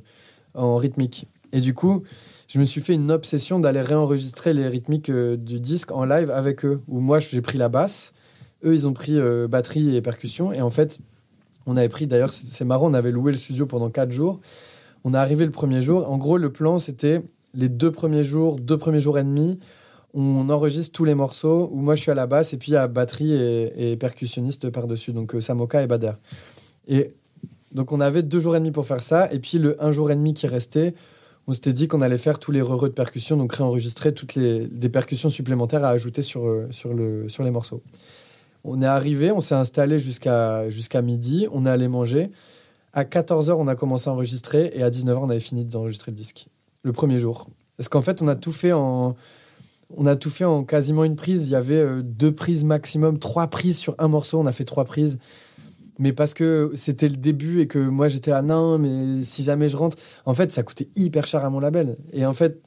[0.53, 1.27] en rythmique.
[1.51, 2.03] Et du coup,
[2.55, 6.31] je me suis fait une obsession d'aller réenregistrer les rythmiques euh, du disque en live
[6.31, 8.13] avec eux, où moi j'ai pris la basse,
[8.63, 10.99] eux ils ont pris euh, batterie et percussion, et en fait,
[11.65, 14.39] on avait pris, d'ailleurs c'est marrant, on avait loué le studio pendant quatre jours.
[15.03, 18.57] On est arrivé le premier jour, en gros le plan c'était les deux premiers jours,
[18.57, 19.59] deux premiers jours et demi,
[20.13, 22.87] on enregistre tous les morceaux où moi je suis à la basse et puis a
[22.87, 26.13] batterie et, et percussionniste par-dessus, donc euh, Samoka et Bader.
[26.87, 27.15] Et
[27.73, 30.09] donc on avait deux jours et demi pour faire ça, et puis le un jour
[30.09, 30.95] et demi qui restait,
[31.47, 34.65] on s'était dit qu'on allait faire tous les re de percussion, donc réenregistrer toutes les
[34.65, 37.81] des percussions supplémentaires à ajouter sur, euh, sur, le, sur les morceaux.
[38.63, 42.31] On est arrivé, on s'est installé jusqu'à jusqu'à midi, on est allé manger.
[42.93, 46.17] À 14h, on a commencé à enregistrer et à 19h, on avait fini d'enregistrer le
[46.17, 46.47] disque.
[46.81, 47.47] Le premier jour.
[47.77, 49.15] Parce qu'en fait, on a tout fait en,
[49.95, 51.47] on a tout fait en quasiment une prise.
[51.47, 54.39] Il y avait euh, deux prises maximum, trois prises sur un morceau.
[54.39, 55.19] On a fait trois prises.
[55.97, 59.69] Mais parce que c'était le début et que moi j'étais là, non, mais si jamais
[59.69, 59.95] je rentre.
[60.25, 61.95] En fait, ça coûtait hyper cher à mon label.
[62.11, 62.59] Et en fait,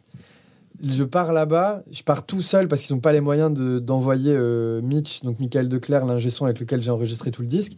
[0.83, 4.33] je pars là-bas, je pars tout seul parce qu'ils n'ont pas les moyens de- d'envoyer
[4.35, 7.73] euh, Mitch, donc Michael Declerc, l'ingé son avec lequel j'ai enregistré tout le disque.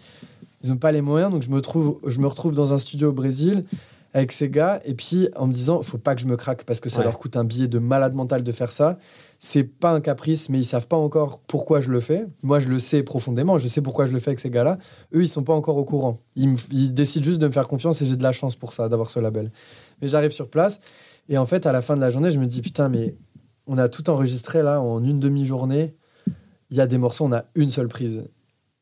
[0.62, 3.08] Ils n'ont pas les moyens, donc je me, trouve, je me retrouve dans un studio
[3.08, 3.64] au Brésil
[4.12, 6.80] avec ces gars, et puis en me disant, faut pas que je me craque parce
[6.80, 7.04] que ça Ouais.
[7.04, 8.98] leur coûte un billet de malade mental de faire ça.
[9.42, 12.26] C'est pas un caprice, mais ils savent pas encore pourquoi je le fais.
[12.42, 14.76] Moi, je le sais profondément, je sais pourquoi je le fais avec ces gars-là.
[15.14, 16.18] Eux, ils sont pas encore au courant.
[16.36, 19.10] Ils, décident juste de me faire confiance et j'ai de la chance pour ça, d'avoir
[19.10, 19.50] ce label.
[20.02, 20.78] Mais j'arrive sur place,
[21.30, 23.14] et en fait, à la fin de la journée, je me dis, putain, mais
[23.66, 25.94] on a tout enregistré là en une demi-journée.
[26.68, 28.24] Il y a des morceaux, on a une seule prise.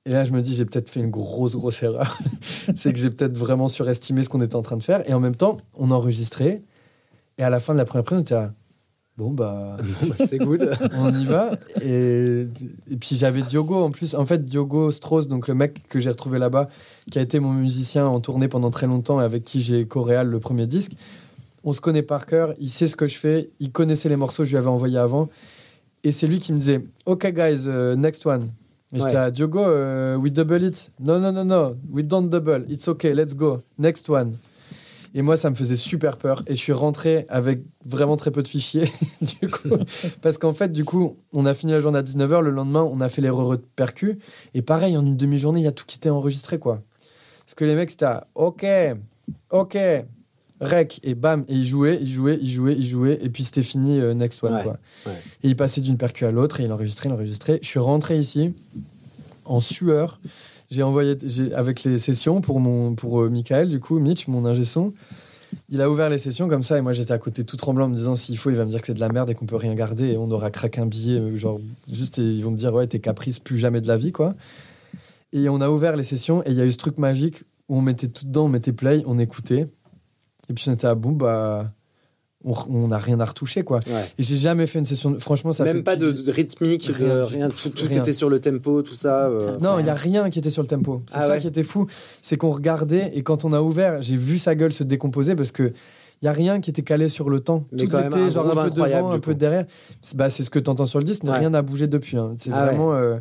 [0.07, 2.19] Et là, je me dis, j'ai peut-être fait une grosse, grosse erreur.
[2.75, 5.09] c'est que j'ai peut-être vraiment surestimé ce qu'on était en train de faire.
[5.09, 6.65] Et en même temps, on enregistrait.
[7.37, 8.55] Et à la fin de la première prise, on était là,
[9.19, 10.71] bon, bah, Bon, bah, c'est good.
[10.97, 11.51] on y va.
[11.83, 12.47] Et,
[12.91, 14.15] et puis j'avais Diogo en plus.
[14.15, 16.69] En fait, Diogo Strauss, donc le mec que j'ai retrouvé là-bas,
[17.11, 20.29] qui a été mon musicien en tournée pendant très longtemps et avec qui j'ai co-réal
[20.29, 20.93] le premier disque.
[21.65, 24.45] On se connaît par cœur, il sait ce que je fais, il connaissait les morceaux
[24.45, 25.29] que je lui avais envoyés avant.
[26.05, 28.51] Et c'est lui qui me disait Ok, guys, uh, next one.
[28.93, 29.17] Et j'étais Ouais.
[29.17, 30.91] à Diogo, uh, we double it.
[31.01, 32.65] No, no, no, no, we don't double.
[32.71, 33.61] It's okay, let's go.
[33.77, 34.33] Next one.
[35.15, 36.43] Et moi, ça me faisait super peur.
[36.47, 38.91] Et je suis rentré avec vraiment très peu de fichiers.
[39.41, 39.71] du coup,
[40.23, 42.41] parce qu'en fait, du coup, on a fini la journée à 19h.
[42.41, 44.19] Le lendemain, on a fait les re de percu.
[44.55, 46.83] Et pareil, en une demi-journée, il y a tout qui était enregistré, quoi.
[47.45, 48.67] Parce que les mecs, c'était à, OK,
[49.51, 49.79] OK,
[50.61, 51.45] rec, et bam.
[51.49, 53.19] Et ils jouaient, ils jouaient, ils jouaient, ils jouaient.
[53.23, 54.79] Et puis c'était fini, euh, next one, Ouais, quoi.
[55.07, 55.13] ouais.
[55.43, 57.59] Et il passait d'une percu à l'autre, et il enregistrait, il enregistrait.
[57.63, 58.55] Je suis rentré ici,
[59.47, 60.21] en sueur.
[60.71, 61.17] J'ai envoyé
[61.55, 64.93] avec les sessions pour, mon, pour euh, Michael, du coup, Mitch, mon ingé son.
[65.71, 67.89] Il a ouvert les sessions comme ça et moi j'étais à côté tout tremblant en
[67.89, 69.47] me disant s'il faut il va me dire que c'est de la merde et qu'on
[69.47, 71.59] peut rien garder et on aura craqué un billet euh, genre
[71.91, 74.35] juste et ils vont me dire ouais t'es caprice plus jamais de la vie quoi
[75.33, 77.79] et on a ouvert les sessions et il y a eu ce truc magique où
[77.79, 79.69] on mettait tout dedans on mettait play on écoutait
[80.51, 81.73] et puis on était à bout bah
[82.71, 84.05] on n'a rien à retoucher quoi Ouais.
[84.19, 86.89] et j'ai jamais fait une session de- franchement ça Même fait pas de, de rythmique,
[86.89, 87.69] de Rien du rien, tout.
[87.71, 88.03] tout, Rien.
[88.03, 89.27] était sur le tempo, tout ça.
[89.29, 91.03] euh, Non, il n'y a rien qui était sur le tempo.
[91.07, 91.41] C'est Ah ça ouais.
[91.41, 91.87] qui était fou.
[92.23, 95.53] C'est qu'on regardait et quand on a ouvert, j'ai vu sa gueule se décomposer parce
[95.53, 95.73] que
[96.21, 97.65] il y a rien qui était calé sur le temps.
[97.71, 99.65] Mais Tout était un genre groove un peu devant, un peu derrière.
[100.03, 101.39] C'est bah, c'est ce que tu entends sur le disque, mais Ouais.
[101.39, 102.17] rien n'a bougé depuis.
[102.17, 102.35] hein.
[102.39, 102.67] C'est Ah ouais.
[102.71, 102.93] vraiment.
[102.95, 103.19] euh,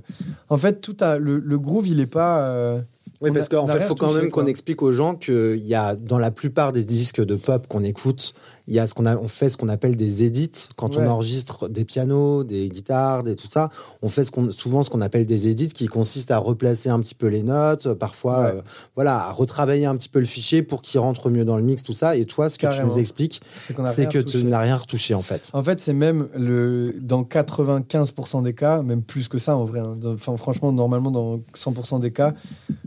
[0.50, 1.20] En fait, tout a...
[1.20, 2.40] le, le groove, il est pas.
[2.48, 2.80] euh,
[3.22, 5.76] Oui, On parce qu'en fait, il faut quand même qu'on explique aux gens qu'il y
[5.76, 8.34] a, dans la plupart des disques de pop qu'on écoute,
[8.68, 10.52] il y a ce qu'on a, on fait ce qu'on appelle des edits.
[10.76, 11.04] Quand Ouais.
[11.06, 13.70] on enregistre des pianos, des guitares, des tout ça,
[14.02, 17.00] on fait ce qu'on, souvent ce qu'on appelle des edits qui consistent à replacer un
[17.00, 18.52] petit peu les notes, parfois, Ouais.
[18.58, 18.62] euh,
[18.96, 21.84] voilà, à retravailler un petit peu le fichier pour qu'il rentre mieux dans le mix,
[21.84, 22.16] tout ça.
[22.18, 24.40] Et toi, ce que tu nous expliques, c'est qu'on que retouché.
[24.40, 25.50] tu n'as rien retouché, en fait.
[25.54, 29.80] En fait, c'est même le, dans 95% des cas, même plus que ça en vrai.
[29.80, 29.98] hein.
[30.06, 32.34] Enfin, franchement, normalement, dans 100% des cas,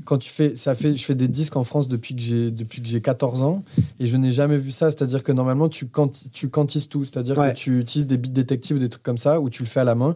[0.05, 2.83] quand tu fais, ça fait, je fais des disques en France depuis que j'ai depuis
[2.83, 3.63] que j'ai 14 ans
[3.99, 4.91] et je n'ai jamais vu ça.
[4.91, 7.05] C'est-à-dire que normalement, tu quanti- tu quantises tout.
[7.05, 7.53] C'est-à-dire Ouais.
[7.53, 9.81] que tu utilises des bits détectives ou des trucs comme ça où tu le fais
[9.81, 10.15] à la main.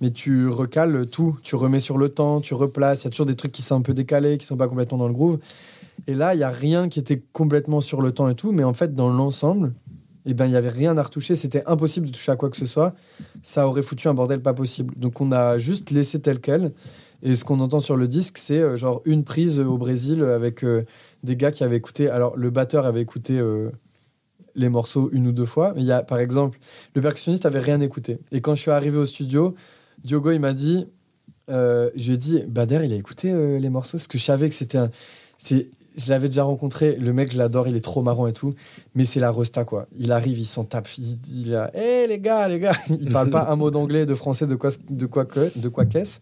[0.00, 3.02] Mais tu recales tout, tu remets sur le temps, tu replaces.
[3.02, 4.98] Il y a toujours des trucs qui sont un peu décalés, qui sont pas complètement
[4.98, 5.38] dans le groove.
[6.06, 8.64] Et là, il y a rien qui était complètement sur le temps et tout, mais
[8.64, 9.72] en fait, dans l'ensemble,
[10.26, 11.34] eh ben, il y avait rien à retoucher.
[11.36, 12.94] C'était impossible de toucher à quoi que ce soit.
[13.42, 14.92] Ça aurait foutu un bordel pas possible.
[14.98, 16.72] Donc, on a juste laissé tel quel.
[17.22, 20.62] Et ce qu'on entend sur le disque, c'est euh, genre une prise au Brésil avec
[20.62, 20.84] euh,
[21.24, 22.10] des gars qui avaient écouté.
[22.10, 23.70] Alors, le batteur avait écouté euh,
[24.56, 25.72] les morceaux une ou deux fois.
[25.76, 26.58] Il y a, par exemple,
[26.94, 28.18] le percussionniste avait rien écouté.
[28.32, 29.54] Et quand je suis arrivé au studio,
[30.02, 30.86] Diogo, il m'a dit,
[31.50, 34.24] euh, je lui ai dit, Bader, il a écouté euh, les morceaux, parce que je
[34.24, 34.90] savais que c'était un.
[35.98, 38.52] Je l'avais déjà rencontré, le mec, je l'adore, il est trop marrant et tout,
[38.94, 39.86] mais c'est la resta, quoi.
[39.96, 43.48] Il arrive, il s'en tape, il, a, hé les gars, les gars, il parle pas
[43.50, 46.18] un mot d'anglais, de français, de quoi, de quoi que, de quoi qu'est-ce.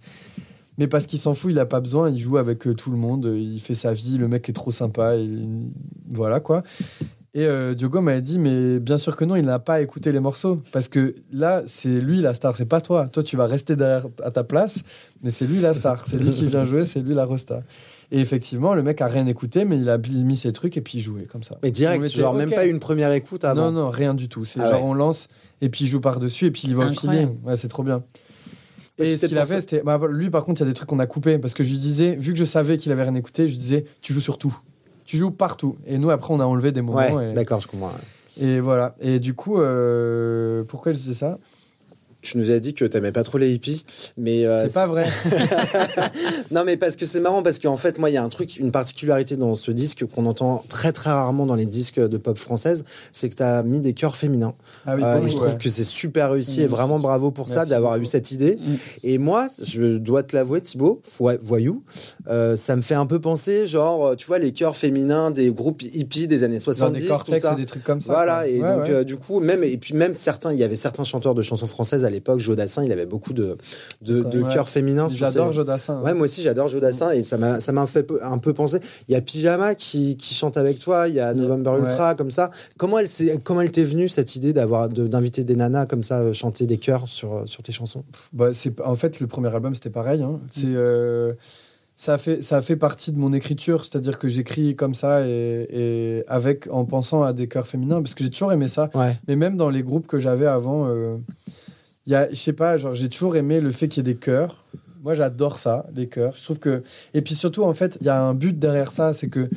[0.79, 2.97] Mais parce qu'il s'en fout, il a pas besoin, il joue avec euh, tout le
[2.97, 5.71] monde, il fait sa vie, le mec est trop sympa, il-
[6.09, 6.63] voilà quoi.
[7.37, 10.21] Et euh, Diogo m'avait dit, mais bien sûr que non, il n'a pas écouté les
[10.21, 10.63] morceaux.
[10.71, 13.09] Parce que là, c'est lui la star, c'est pas toi.
[13.09, 14.79] Toi, tu vas rester derrière à ta place,
[15.21, 16.07] mais c'est lui la star.
[16.07, 17.65] C'est lui qui vient jouer, c'est lui la resta.
[18.13, 20.99] Et effectivement, le mec a rien écouté, mais il a mis ses trucs et puis
[20.99, 21.59] il jouait comme ça.
[21.65, 22.55] Mais direct, genre même ok.
[22.55, 23.73] pas une première écoute avant.
[23.73, 24.45] Non, non, rien du tout.
[24.45, 24.91] C'est Ah genre ouais.
[24.91, 25.27] on lance
[25.61, 27.37] et puis il joue par-dessus et puis il va au feeling.
[27.45, 28.05] Ouais, c'est trop bien.
[28.99, 29.83] Et ce qu'il a fait, c'était.
[29.83, 31.71] bah, lui, par contre, il y a des trucs qu'on a coupés parce que je
[31.71, 34.21] lui disais, vu que je savais qu'il avait rien écouté, je lui disais, tu joues
[34.21, 34.57] sur tout.
[35.05, 35.77] Tu joues partout.
[35.87, 36.99] Et nous, après, on a enlevé des moments.
[36.99, 37.93] Ouais, et, d'accord, je comprends.
[38.41, 38.95] et voilà.
[39.01, 41.39] Et du coup, euh, pourquoi je disais ça?
[42.25, 43.85] Tu nous as dit que t'aimais pas trop les hippies,
[44.17, 45.05] mais euh, C'est pas vrai.
[46.51, 48.57] non, mais parce que c'est marrant, parce qu'en fait, moi, il y a un truc,
[48.57, 52.39] une particularité dans ce disque qu'on entend très très rarement dans les disques de pop
[52.39, 54.55] française, c'est que tu as mis des chœurs féminins.
[54.87, 55.59] Ah oui, Euh, et je trouve ouais.
[55.59, 58.57] que c'est super réussi et vraiment bravo pour ça d'avoir eu cette idée.
[58.59, 58.75] Mm.
[59.03, 61.03] Et moi, je dois te l'avouer, Thibaut,
[61.43, 61.83] voyou,
[62.29, 65.51] euh, ça me fait un peu penser, genre, euh, tu vois, les chœurs féminins des
[65.51, 67.53] groupes hippies des années Genre 70, des tout cortex ça.
[67.53, 68.13] et des trucs comme ça.
[68.15, 71.05] Voilà, et Ouais, donc du coup, même, et puis même certains, il y avait certains
[71.05, 73.57] chanteurs de chansons françaises à l'époque, Joe Dassin, il avait beaucoup de,
[74.03, 74.53] de, de Ouais.
[74.55, 75.09] chœurs féminins.
[75.09, 76.03] sur J'adore ses- Jodassin.
[76.03, 78.79] Ouais, moi aussi j'adore Joe Dassin et ça m'a fait un peu penser.
[79.09, 81.81] Il y a Pyjama qui, qui chante avec toi, il y a November Ouais.
[81.81, 82.51] Ultra comme ça.
[82.79, 86.03] Comment elle s'est- comment elle t'est venue cette idée d'avoir de- d'inviter des nanas comme
[86.03, 88.05] ça euh, chanter des chœurs sur sur tes chansons?
[88.33, 90.23] Bah, c'est en fait le premier album c'était pareil.
[90.23, 90.41] hein.
[90.51, 91.33] C'est euh,
[91.97, 95.27] ça a fait ça a fait partie de mon écriture, c'est-à-dire que j'écris comme ça
[95.29, 98.91] et, et avec en pensant à des chœurs féminins parce que j'ai toujours aimé ça.
[98.95, 99.17] Ouais.
[99.29, 101.17] Mais même dans les groupes que j'avais avant, euh,
[102.07, 104.13] il y a je sais pas, genre j'ai toujours aimé le fait qu'il y ait
[104.15, 104.65] des chœurs.
[105.03, 106.35] Moi j'adore ça, les chœurs.
[106.37, 109.13] Je trouve que et puis surtout en fait il y a un but derrière ça,
[109.13, 109.49] c'est que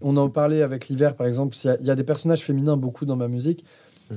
[0.00, 1.56] on en parlait avec l'hiver par exemple.
[1.62, 3.64] Il y a- il y, a des personnages féminins beaucoup dans ma musique.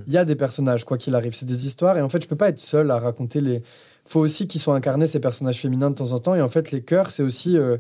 [0.05, 2.27] Il y a des personnages quoi qu'il arrive, c'est des histoires et en fait je
[2.27, 3.61] peux pas être seul à raconter les
[4.05, 6.71] faut aussi qu'ils soient incarnés ces personnages féminins de temps en temps et en fait
[6.71, 7.77] les chœurs c'est aussi euh,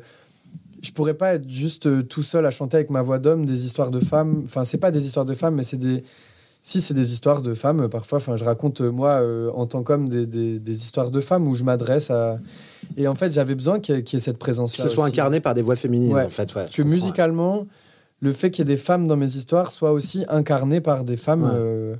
[0.81, 3.65] je pourrais pas être juste euh, tout seul à chanter avec ma voix d'homme des
[3.65, 6.03] histoires de femmes enfin c'est pas des histoires de femmes mais c'est des
[6.69, 9.65] si c'est des histoires de femmes euh, parfois enfin je raconte euh, moi euh, en
[9.67, 12.39] tant qu'homme des, des, des histoires de femmes où je m'adresse à
[12.97, 14.89] et en fait j'avais besoin qu'il y, ait- qu'il y ait cette présence Que ce
[14.89, 16.25] soit incarné par des voix féminines Ouais.
[16.25, 16.53] en fait.
[16.55, 17.67] Ouais, que musicalement
[18.19, 21.17] le fait qu'il y ait des femmes dans mes histoires soit aussi incarné par des
[21.17, 21.95] femmes euh,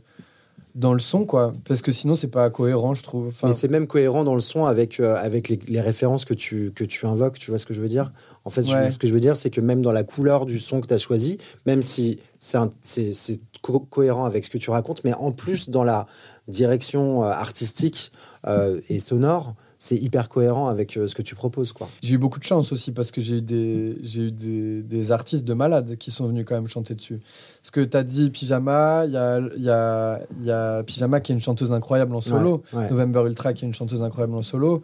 [0.76, 1.54] dans le son quoi.
[1.68, 3.28] Parce que sinon c'est pas cohérent je trouve.
[3.30, 6.36] Enfin Mais c'est même cohérent dans le son avec, euh, avec les, les références que
[6.36, 8.12] tu, que tu invoques, tu vois ce que je veux dire?
[8.46, 10.60] En fait, je- ce que je veux dire, c'est que même dans la couleur du
[10.60, 15.02] son que tu as choisi, même si c'est co- cohérent avec ce que tu racontes,
[15.04, 16.06] mais en plus dans la
[16.48, 18.12] direction euh, artistique
[18.46, 21.72] euh, et sonore, c'est hyper cohérent avec euh, ce que tu proposes.
[21.72, 21.88] quoi.
[22.02, 25.12] J'ai eu beaucoup de chance aussi parce que j'ai eu des, j'ai eu des, des
[25.12, 27.20] artistes de malades qui sont venus quand même chanter dessus.
[27.62, 30.84] Parce que tu as dit Pyjama, il y a, il y, a, il y a
[30.84, 32.90] Pyjama qui est une chanteuse incroyable en solo, Ouais, ouais.
[32.90, 34.82] November Ultra qui est une chanteuse incroyable en solo,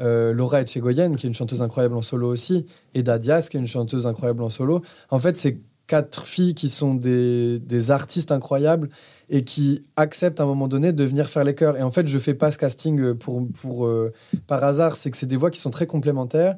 [0.00, 3.60] euh, Laura Etchegoyen qui est une chanteuse incroyable en solo aussi, et Dadias qui est
[3.60, 4.82] une chanteuse incroyable en solo.
[5.10, 5.58] En fait, c'est
[5.92, 8.88] quatre filles qui sont des, artistes incroyables
[9.28, 11.76] et qui acceptent à un moment donné de venir faire les chœurs.
[11.76, 14.10] Et en fait, je fais pas ce casting pour, pour, euh,
[14.46, 16.56] par hasard, c'est que c'est des voix qui sont très complémentaires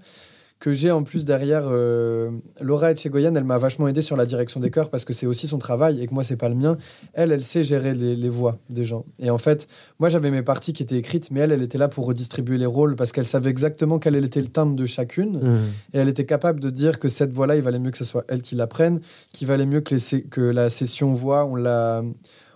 [0.64, 4.61] que j'ai en plus derrière euh, Laura Etchegoyen, elle m'a vachement aidé sur la direction
[4.61, 6.79] des chœurs parce que c'est aussi son travail et que moi c'est pas le mien.
[7.12, 9.05] Elle, elle sait gérer les, les voix des gens.
[9.18, 11.88] Et en fait, moi j'avais mes parties qui étaient écrites, mais elle, elle était là
[11.88, 15.59] pour redistribuer les rôles parce qu'elle savait exactement quel était le timbre de chacune Mmh.
[15.92, 18.24] et elle était capable de dire que cette voix-là, il valait mieux que ce soit
[18.29, 19.00] elle qui la prenne,
[19.33, 22.03] qu'il valait mieux que, les que la session voix, on la,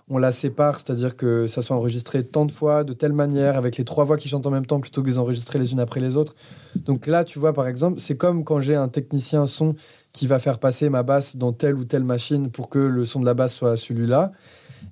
[0.09, 3.77] on la sépare, c'est-à-dire que ça soit enregistré tant de fois, de telle manière, avec
[3.77, 5.99] les trois voix qui chantent en même temps, plutôt que les enregistrer les unes après
[5.99, 6.35] les autres.
[6.75, 9.75] Donc là, tu vois, par exemple, c'est comme quand j'ai un technicien son
[10.11, 13.19] qui va faire passer ma basse dans telle ou telle machine pour que le son
[13.19, 14.31] de la basse soit celui-là.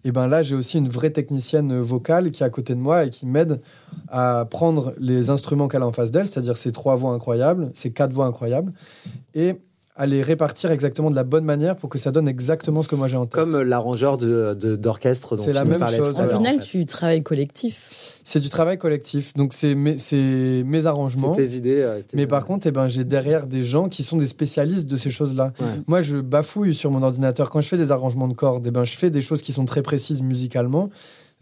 [0.04, 3.06] Et ben là, j'ai aussi une vraie technicienne vocale qui est à côté de moi
[3.06, 3.62] et qui m'aide
[4.10, 7.92] à prendre les instruments qu'elle a en face d'elle, c'est-à-dire ces trois voix incroyables, ces
[7.92, 8.72] quatre voix incroyables,
[9.34, 9.60] et
[9.98, 12.96] à les répartir exactement de la bonne manière pour que ça donne exactement ce que
[12.96, 13.34] moi j'ai en tête.
[13.34, 16.20] Comme euh, l'arrangeur de- de- d'orchestre dont C'est la tu nous même parlais chose.
[16.20, 16.66] Au final, en fait.
[16.66, 18.14] tu travailles collectif.
[18.24, 21.34] C'est du travail collectif, donc c'est mes, c'est mes arrangements.
[21.34, 21.82] C'est tes idées.
[21.82, 24.86] euh, tes- Mais par contre, eh ben, j'ai derrière des gens qui sont des spécialistes
[24.88, 25.54] de ces choses-là.
[25.60, 25.66] Ouais.
[25.88, 27.50] Moi, je bafouille sur mon ordinateur.
[27.50, 29.66] Quand je fais des arrangements de cordes, eh ben, je fais des choses qui sont
[29.66, 30.90] très précises musicalement,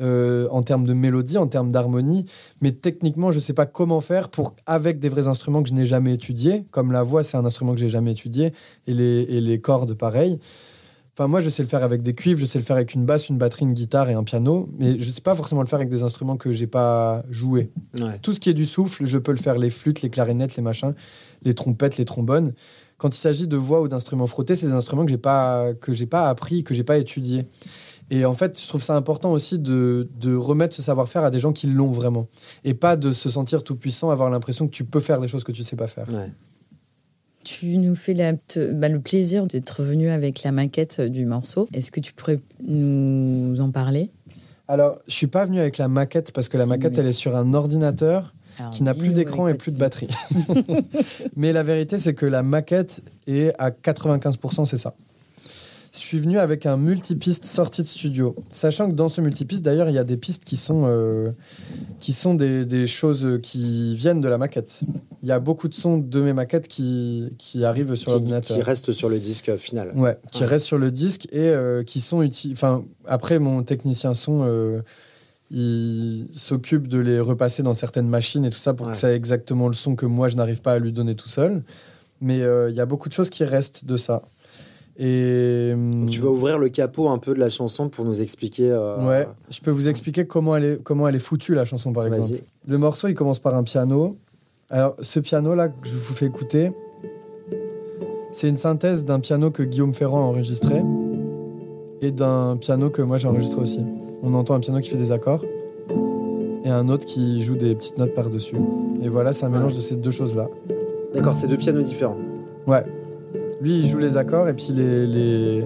[0.01, 2.25] euh, en termes de mélodie, en termes d'harmonie.
[2.61, 5.73] Mais techniquement, je ne sais pas comment faire pour, avec des vrais instruments que je
[5.73, 8.53] n'ai jamais étudiés, comme la voix, c'est un instrument que j'ai jamais étudié,
[8.87, 10.39] et les, et les cordes, pareil.
[11.17, 13.05] Enfin, moi, je sais le faire avec des cuivres, je sais le faire avec une
[13.05, 15.67] basse, une batterie, une guitare et un piano, mais je ne sais pas forcément le
[15.67, 17.71] faire avec des instruments que j'ai pas joués.
[17.97, 18.19] Ouais.
[18.21, 20.61] Tout ce qui est du souffle, je peux le faire les flûtes, les clarinettes, les
[20.61, 20.93] machins,
[21.43, 22.53] les trompettes, les trombones.
[22.97, 25.93] Quand il s'agit de voix ou d'instruments frottés, c'est des instruments que j'ai pas que
[25.93, 27.45] j'ai pas appris, que j'ai pas étudié.
[28.11, 31.39] Et en fait, je trouve ça important aussi de, de remettre ce savoir-faire à des
[31.39, 32.27] gens qui l'ont vraiment.
[32.63, 35.43] Et pas de se sentir tout puissant, avoir l'impression que tu peux faire des choses
[35.43, 36.07] que tu sais pas faire.
[36.13, 36.31] Ouais.
[37.43, 41.67] Tu nous fais la- te- bah, le plaisir d'être venu avec la maquette du morceau.
[41.73, 42.37] Est-ce que tu pourrais
[42.67, 44.09] nous en parler?
[44.67, 47.13] Alors, je suis pas venu avec la maquette parce que la maquette, Mais- elle est
[47.13, 50.07] sur un ordinateur Alors, qui n'a plus d'écran et plus de batterie.
[51.35, 54.95] Mais la vérité, c'est que la maquette est à 95%, c'est ça.
[55.95, 58.35] Je suis venu avec un multipiste sorti de studio.
[58.51, 61.31] Sachant que dans ce multipiste, d'ailleurs, il y a des pistes qui sont, euh,
[62.01, 64.81] qui sont des, des choses qui viennent de la maquette.
[65.23, 68.57] Il y a beaucoup de sons de mes maquettes qui, qui arrivent sur l'ordinateur.
[68.57, 69.91] qui reste sur le disque final.
[69.95, 72.51] Ouais, qui restent sur le disque et euh, qui sont utiles.
[72.51, 74.81] Enfin, après, mon technicien son, euh,
[75.49, 78.91] il s'occupe de les repasser dans certaines machines et tout ça pour Ouais.
[78.93, 81.29] que ça ait exactement le son que moi je n'arrive pas à lui donner tout
[81.29, 81.63] seul.
[82.21, 84.21] Mais euh, il y a beaucoup de choses qui restent de ça.
[84.97, 85.73] Et
[86.09, 88.71] Tu vas ouvrir le capot un peu de la chanson pour nous expliquer.
[88.71, 91.91] euh, ouais, je peux vous expliquer comment elle est comment elle est foutue la chanson
[91.91, 92.29] par exemple.
[92.31, 92.41] Vas-y.
[92.67, 94.15] Le morceau, il commence par un piano.
[94.69, 96.71] Alors, ce piano-là que je vous fais écouter,
[98.31, 100.81] c'est une synthèse d'un piano que Guillaume Ferrand a enregistré
[102.01, 103.81] et d'un piano que moi j'ai enregistré aussi.
[104.23, 105.43] On entend un piano qui fait des accords
[106.63, 108.55] et un autre qui joue des petites notes par-dessus.
[109.01, 109.77] Et voilà, c'est un mélange Ouais.
[109.77, 110.47] de ces deux choses-là.
[111.13, 112.17] D'accord, c'est deux pianos différents.
[112.65, 112.83] Ouais.
[113.65, 115.07] Lui, il joue les accords et puis les.
[115.07, 115.61] les...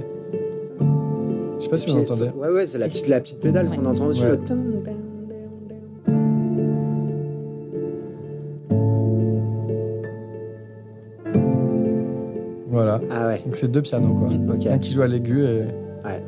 [1.60, 2.30] Je sais pas si vous entendez.
[2.38, 4.24] Ouais, ouais, c'est la petite, la petite pédale qu'on entend dessus.
[4.24, 4.40] Ouais.
[12.68, 13.02] Voilà.
[13.10, 14.30] Ah ouais, Donc c'est deux pianos quoi.
[14.56, 14.68] ok.
[14.68, 15.66] Un qui joue à l'aigu et
[16.06, 16.24] Ouais.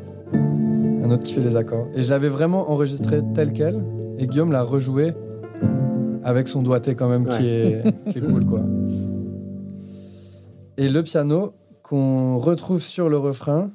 [1.02, 1.86] un autre qui fait les accords.
[1.94, 3.82] Et je l'avais vraiment enregistré tel quel,
[4.18, 5.12] et Guillaume l'a rejoué
[6.24, 8.60] avec son doigté quand même qui, est, qui est cool quoi.
[10.78, 11.52] Et le piano
[11.92, 13.70] qu'on retrouve sur le refrain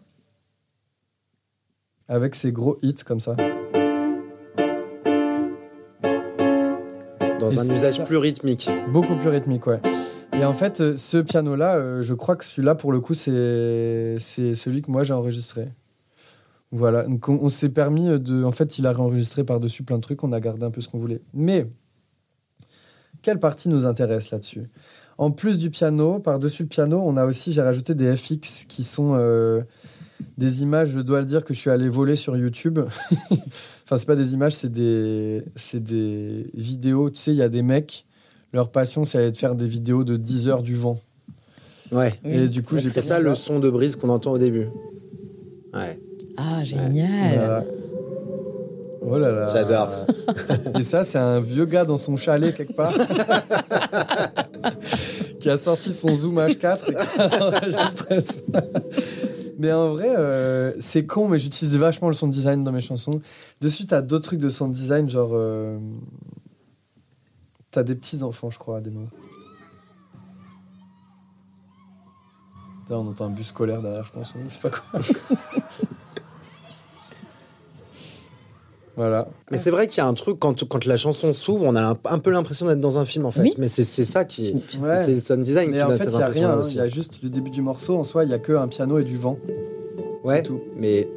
[2.07, 3.35] avec ses gros hits comme ça.
[7.39, 8.03] Dans Et un usage ça.
[8.03, 8.71] plus rythmique.
[8.91, 9.79] Beaucoup plus rythmique, ouais.
[10.33, 14.17] Et en fait, euh, ce piano-là, euh, je crois que celui-là, pour le coup, c'est
[14.19, 15.67] c'est celui que moi j'ai enregistré.
[16.71, 17.03] Voilà.
[17.03, 18.43] Donc on, on s'est permis de.
[18.43, 20.89] En fait, il a réenregistré par-dessus plein de trucs, on a gardé un peu ce
[20.89, 21.21] qu'on voulait.
[21.35, 21.67] Mais,
[23.21, 24.63] quelle partie nous intéresse là-dessus?
[25.17, 28.83] En plus du piano, par-dessus le piano, on a aussi, j'ai rajouté des FX qui
[28.83, 29.61] sont euh,
[30.37, 32.79] des images, je dois le dire, que je suis allé voler sur YouTube.
[33.31, 37.09] enfin, c'est pas des images, c'est des, c'est des vidéos.
[37.09, 38.05] Tu sais, il y a des mecs
[38.53, 40.99] leur passion, c'est aller de faire des vidéos de 10 heures du vent.
[41.91, 42.13] Ouais.
[42.25, 44.67] Et du coup, j'ai C'est ça le son de brise qu'on entend au début.
[45.73, 45.99] Ouais.
[46.37, 47.35] Ah, génial.
[47.35, 47.63] Voilà.
[49.01, 49.47] Oh là là.
[49.53, 49.89] J'adore.
[50.77, 52.93] Et ça, c'est un vieux gars dans son chalet quelque part.
[55.47, 58.35] qui a sorti son Zoom H4 et qui a enregistré ça.
[59.57, 63.21] Mais en vrai, euh, c'est con, mais j'utilise vachement le sound design dans mes chansons.
[63.61, 65.31] Dessus, t'as d'autres trucs de sound design, genre.
[65.33, 65.79] euh,
[67.71, 68.91] T'as des petits enfants, je crois, à des.
[72.89, 74.33] Là, on entend un bus scolaire derrière, je pense.
[74.47, 74.99] Sais pas quoi.
[78.97, 79.27] Voilà.
[79.51, 81.81] Mais c'est vrai qu'il y a un truc, quand, quand la chanson s'ouvre, on a
[81.91, 83.41] un, un peu l'impression d'être dans un film en fait.
[83.43, 83.53] Oui.
[83.59, 84.53] Mais c'est c'est ça qui.
[84.81, 84.97] Ouais.
[85.03, 86.57] C'est le sound design Mais qui en donne fait, cette il n'y a impression rien.
[86.59, 86.75] aussi.
[86.75, 87.95] Il y a juste le début du morceau.
[87.95, 89.37] En soi, il n'y a que un piano et du vent.
[90.23, 90.59] Ouais, tout.
[90.77, 91.07] mais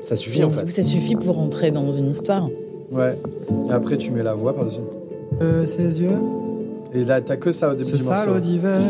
[0.00, 0.62] ça suffit Mais en du fait.
[0.64, 2.48] coup, ça suffit pour rentrer dans une histoire.
[2.90, 3.16] Ouais.
[3.68, 4.80] Et après, tu mets la voix par-dessus.
[5.66, 6.16] ses yeux,
[6.94, 8.40] Et là, t'as que ça au début du morceau.
[8.40, 8.80] d'hiver.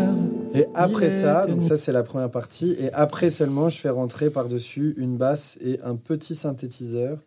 [0.54, 4.30] Et après ça, donc ça c'est la première partie, et après seulement je fais rentrer
[4.30, 7.18] par-dessus une basse et un petit synthétiseur.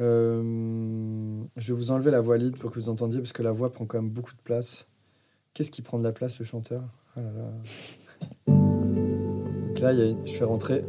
[0.00, 3.52] Euh, je vais vous enlever la voix lead pour que vous entendiez, parce que la
[3.52, 4.86] voix prend quand même beaucoup de place.
[5.54, 6.82] Qu'est-ce qui prend de la place, le chanteur?
[7.16, 7.50] Ah là là.
[8.46, 10.84] Donc là, il y a une- je fais rentrer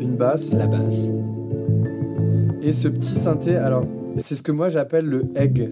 [0.00, 1.06] une basse La basse.
[2.62, 3.56] et ce petit synthé.
[3.56, 5.70] Alors, c'est ce que moi j'appelle le egg.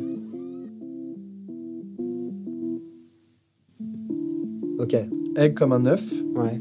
[4.79, 4.97] Ok.
[5.37, 6.05] Egg comme un œuf.
[6.35, 6.61] Ouais.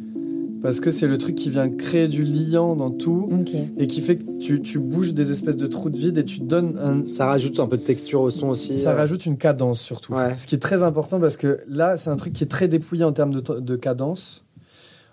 [0.63, 3.29] Parce que c'est le truc qui vient créer du liant dans tout
[3.77, 6.39] et qui fait que tu, tu bouges des espèces de trous de vide et tu
[6.39, 7.05] donnes un.
[7.05, 8.73] Ça rajoute un peu de texture au son aussi.
[8.73, 8.95] Ça euh.
[8.95, 10.13] rajoute une cadence surtout.
[10.13, 10.37] Ouais.
[10.37, 13.03] Ce qui est très important parce que là, c'est un truc qui est très dépouillé
[13.03, 14.45] en termes de, de cadence.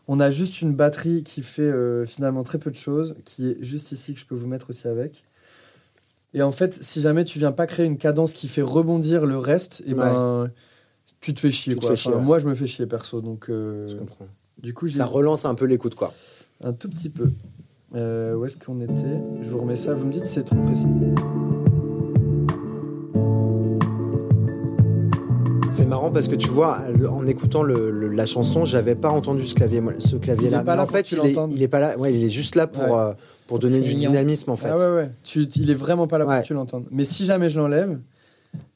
[0.07, 3.59] On a juste une batterie qui fait euh, finalement très peu de choses, qui est
[3.61, 5.25] juste ici que je peux vous mettre aussi avec.
[6.33, 9.37] Et en fait, si jamais tu viens pas créer une cadence qui fait rebondir le
[9.37, 10.49] reste, et ben
[11.21, 11.75] tu te fais chier.
[11.75, 11.91] Quoi.
[11.91, 12.25] fais chier, Enfin, ouais.
[12.25, 13.21] Moi, je me fais chier perso.
[13.21, 14.27] Donc, euh, Je comprends.
[14.63, 16.13] Du coup, Ça relance un peu l'écoute quoi.
[16.63, 17.31] un tout petit peu.
[17.97, 18.93] Euh, où est-ce qu'on était?
[19.43, 19.95] Je vous remets ça.
[19.95, 20.87] Vous me dites si c'est trop précis.
[25.69, 29.47] C'est marrant parce que tu vois, en écoutant le- le- la chanson, j'avais pas entendu
[29.47, 30.61] ce clavier, ce clavier Il là.
[30.61, 31.53] est pas Mais là en fait, il est, l'entendes.
[31.53, 31.97] il est pas là.
[31.99, 32.91] Ouais, il est juste là pour Ouais.
[32.99, 33.13] euh,
[33.47, 34.69] pour donner du dynamisme en fait.
[34.71, 35.11] Ah ouais, ouais.
[35.25, 36.87] Tu, il est vraiment pas là pour que tu l'entendes.
[36.91, 37.99] Mais si jamais je l'enlève,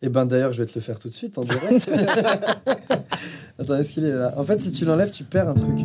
[0.03, 1.91] et ben d'ailleurs, je vais te le faire tout de suite en direct.
[3.59, 4.35] Attends, est-ce qu'il est là?
[4.37, 5.79] En fait, si tu l'enlèves, tu perds un truc.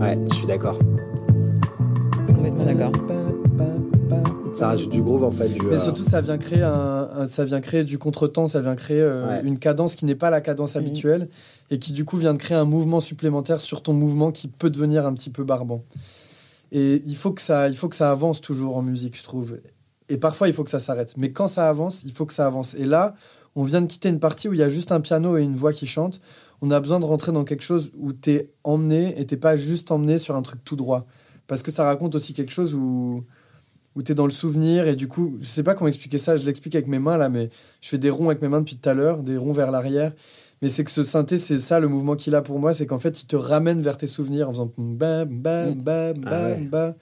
[0.00, 0.78] Ouais, je suis d'accord.
[2.26, 2.92] Complètement d'accord.
[4.52, 5.48] Ça rajoute du groove en fait.
[5.48, 8.60] Du, Mais euh, surtout, ça vient créer, un, un- ça vient créer du contretemps, ça
[8.60, 9.40] vient créer euh, Ouais.
[9.44, 10.82] une cadence qui n'est pas la cadence Mhm.
[10.82, 11.28] habituelle
[11.70, 14.68] et qui du coup vient de créer un mouvement supplémentaire sur ton mouvement qui peut
[14.68, 15.82] devenir un petit peu barbant.
[16.72, 19.56] Et il faut que ça, il faut que ça avance toujours en musique, je trouve.
[20.08, 21.14] Et parfois, il faut que ça s'arrête.
[21.16, 22.74] Mais quand ça avance, il faut que ça avance.
[22.74, 23.14] Et là,
[23.56, 25.56] on vient de quitter une partie où il y a juste un piano et une
[25.56, 26.20] voix qui chantent.
[26.62, 29.56] On a besoin de rentrer dans quelque chose où tu es emmené et t'es pas
[29.56, 31.06] juste emmené sur un truc tout droit.
[31.46, 33.24] Parce que ça raconte aussi quelque chose où,
[33.96, 36.36] où tu es dans le souvenir et du coup, je sais pas comment expliquer ça,
[36.36, 38.76] je l'explique avec mes mains là, mais je fais des ronds avec mes mains depuis
[38.76, 40.12] tout à l'heure, des ronds vers l'arrière.
[40.62, 42.98] Mais c'est que ce synthé, c'est ça le mouvement qu'il a pour moi, c'est qu'en
[42.98, 46.60] fait, il te ramène vers tes souvenirs en faisant bam, bam, bam, bam, Ah ouais.
[46.70, 46.94] bam.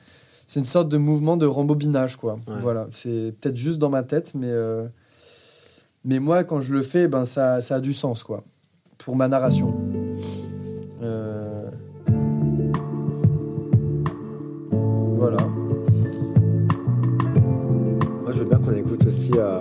[0.46, 2.34] C'est une sorte de mouvement de rembobinage, quoi.
[2.46, 2.54] Ouais.
[2.62, 4.86] Voilà, c'est peut-être juste dans ma tête, mais, euh,
[6.04, 8.44] mais moi, quand je le fais, ben, ça, ça a du sens, quoi,
[8.98, 9.74] pour ma narration.
[11.02, 11.70] Euh,
[15.16, 15.38] Voilà.
[18.22, 19.60] Moi, je veux bien qu'on écoute aussi euh,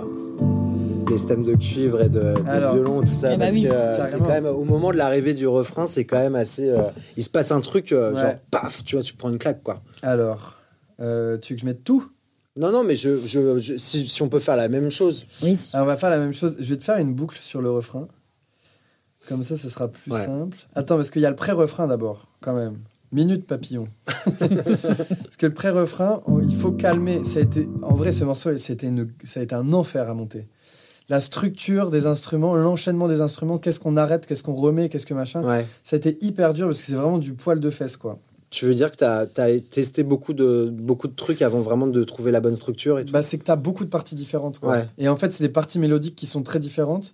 [1.10, 2.74] les stems de cuivre et de, de Alors.
[2.74, 4.96] violon, tout ça, Eh bah parce oui, que euh, c'est quand même au moment de
[4.96, 6.70] l'arrivée du refrain, c'est quand même assez.
[6.70, 6.82] euh,
[7.16, 8.20] il se passe un truc, euh, Ouais.
[8.20, 9.82] genre paf, tu vois, tu prends une claque quoi.
[10.02, 10.58] Alors,
[11.00, 12.04] euh, tu veux que je mette tout?
[12.56, 15.26] Non, non, mais je, je, je- si, si on peut faire la même chose.
[15.42, 16.56] Oui, si- Alors, on va faire la même chose.
[16.58, 18.08] Je vais te faire une boucle sur le refrain.
[19.28, 20.24] Comme ça, ce sera plus Ouais.
[20.24, 20.56] simple.
[20.74, 22.78] Attends, parce qu'il y a le pré-refrain d'abord, quand même.
[23.12, 23.88] Minute papillon.
[24.06, 27.22] parce que le pré-refrain, il faut calmer.
[27.24, 30.14] Ça a été, en vrai, ce morceau, c'était une, ça a été un enfer à
[30.14, 30.46] monter.
[31.08, 35.14] La structure des instruments, l'enchaînement des instruments, qu'est-ce qu'on arrête, qu'est-ce qu'on remet, qu'est-ce que
[35.14, 35.42] machin.
[35.42, 35.66] Ouais.
[35.84, 38.18] Ça a été hyper dur parce que c'est vraiment du poil de fesse, quoi.
[38.50, 39.26] Tu veux dire que tu as,
[39.60, 43.12] testé beaucoup de, beaucoup de trucs avant vraiment de trouver la bonne structure et tout
[43.12, 44.58] Bah, c'est que tu as beaucoup de parties différentes.
[44.58, 44.70] Quoi.
[44.72, 44.88] Ouais.
[44.96, 47.12] Et en fait, c'est des parties mélodiques qui sont très différentes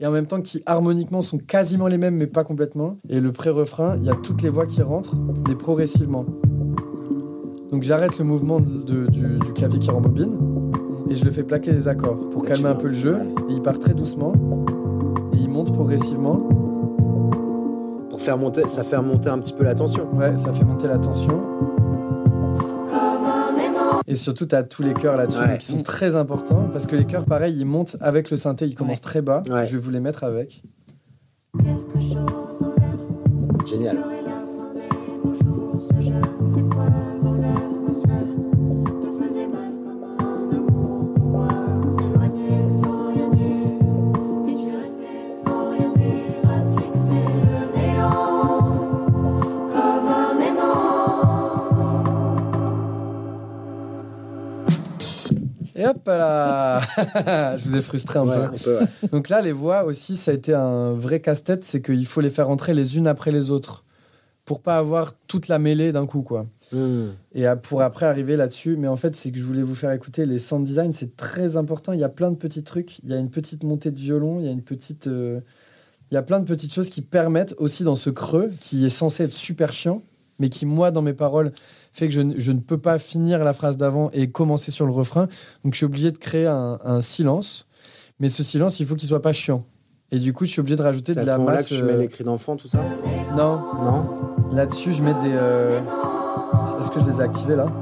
[0.00, 2.96] et en même temps qui harmoniquement sont quasiment les mêmes, mais pas complètement.
[3.08, 5.16] Et le pré-refrain, il y a toutes les voix qui rentrent,
[5.48, 6.26] mais progressivement.
[7.70, 10.38] Donc j'arrête le mouvement de- du, du clavier qui rembobine
[11.08, 13.18] et je le fais plaquer les accords pour calmer un peu le jeu.
[13.48, 14.32] Et il part très doucement
[15.32, 16.48] et il monte progressivement.
[18.24, 20.08] Faire monter, ça fait monter un petit peu la tension.
[20.14, 21.42] Ouais, ça fait monter la tension.
[24.06, 25.58] Et surtout, tu as tous les chœurs là-dessus Ouais.
[25.58, 28.74] qui sont très importants parce que les chœurs, pareil, ils montent avec le synthé, ils
[28.74, 29.02] commencent Ouais.
[29.02, 29.42] très bas.
[29.50, 29.66] Ouais.
[29.66, 30.62] Je vais vous les mettre avec.
[33.66, 33.98] Génial.
[55.96, 56.80] Hop là
[57.56, 58.42] Je vous ai frustré un Ouais, peu.
[58.42, 59.08] un peu, ouais.
[59.12, 62.30] Donc là, les voix aussi, ça a été un vrai casse-tête, c'est qu'il faut les
[62.30, 63.84] faire entrer les unes après les autres.
[64.44, 66.46] pour pas avoir toute la mêlée d'un coup, quoi.
[66.72, 67.10] Hmm.
[67.34, 70.26] Et pour après arriver là-dessus, mais en fait, c'est que je voulais vous faire écouter
[70.26, 71.92] les sound design, c'est très important.
[71.92, 72.98] Il y a plein de petits trucs.
[73.04, 75.06] Il y a une petite montée de violon, il y a une petite.
[75.06, 75.40] euh,
[76.10, 78.90] Il y a plein de petites choses qui permettent aussi dans ce creux, qui est
[78.90, 80.02] censé être super chiant,
[80.38, 81.52] mais qui, moi, dans mes paroles,
[81.92, 84.86] fait que je, ne- je ne peux pas finir la phrase d'avant et commencer sur
[84.86, 85.28] le refrain.
[85.64, 87.66] Donc, je suis obligé de créer un, un silence.
[88.20, 89.64] Mais ce silence, il faut qu'il soit pas chiant.
[90.10, 91.68] Et du coup, je suis obligé de rajouter de à ce la moment-là masse.
[91.68, 92.84] que tu mets euh, les cris d'enfant, tout ça
[93.36, 94.06] Non, Non
[94.52, 95.32] Là-dessus, je mets des.
[95.32, 95.80] euh,
[96.78, 97.72] Est-ce que je les ai activés là?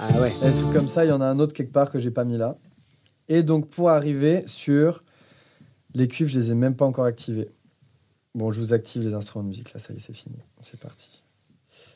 [0.00, 0.32] Ah ouais.
[0.42, 2.24] Des trucs comme ça, il y en a un autre quelque part que j'ai pas
[2.24, 2.56] mis là.
[3.28, 5.02] Et donc, pour arriver sur
[5.94, 7.50] les cuivres, je les ai même pas encore activés.
[8.34, 10.36] Bon, je vous active les instruments de musique là, ça y est, c'est fini.
[10.60, 11.22] C'est parti.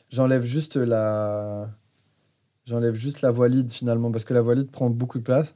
[0.09, 1.69] J'enlève juste la.
[2.65, 5.55] J'enlève juste la voix lead finalement, parce que la voix lead prend beaucoup de place.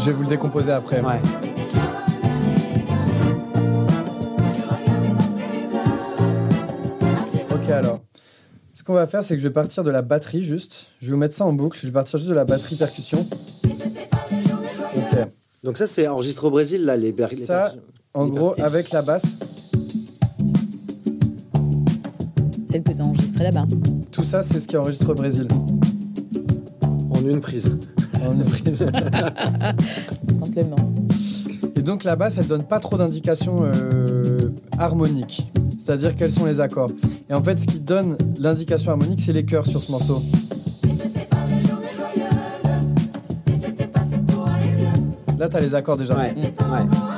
[0.00, 1.00] Je vais vous le décomposer après.
[1.02, 1.20] Ouais.
[8.88, 10.86] Qu'on va faire, c'est que je vais partir de la batterie juste.
[11.02, 11.78] Je vais vous mettre ça en boucle.
[11.80, 13.26] Je vais partir juste de la batterie percussion.
[14.96, 15.28] Ok.
[15.62, 17.82] Donc ça, c'est enregistré au Brésil, là, les, ber- les Ça, percussions.
[18.14, 18.62] En Les gros, parties.
[18.62, 19.24] avec la basse,
[22.70, 23.66] Celle que tu as enregistrée là-bas.
[24.10, 25.48] tout ça, c'est ce qui est enregistré au Brésil.
[27.10, 27.70] En une prise.
[28.26, 28.86] En une prise.
[30.38, 30.92] Simplement.
[31.76, 35.47] Et donc la basse, elle donne pas trop d'indications euh, harmoniques.
[35.88, 36.90] C'est-à-dire quels sont les accords.
[37.30, 40.22] Et en fait, ce qui donne l'indication harmonique, c'est les chœurs sur ce morceau.
[45.38, 46.14] Là, tu as les accords déjà.
[46.14, 46.34] Ouais.
[46.34, 47.17] ouais.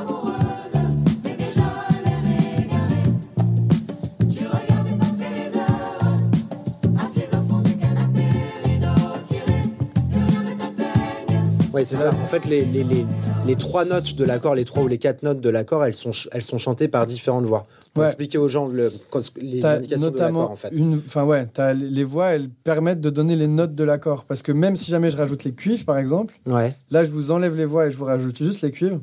[11.85, 12.11] C'est ça.
[12.11, 13.07] En fait, les, les, les,
[13.47, 16.11] les trois notes de l'accord, les trois ou les quatre notes de l'accord, elles sont,
[16.33, 17.67] elles sont chantées par différentes voix.
[17.95, 18.07] Pour Ouais.
[18.09, 18.93] expliquer aux gens le,
[19.41, 20.73] les indications de l'accord, en fait.
[21.07, 24.25] enfin ouais, les voix, elles permettent de donner les notes de l'accord.
[24.25, 26.77] Parce que même si jamais je rajoute les cuivres, par exemple, Ouais.
[26.91, 29.01] là je vous enlève les voix et je vous rajoute juste les cuivres.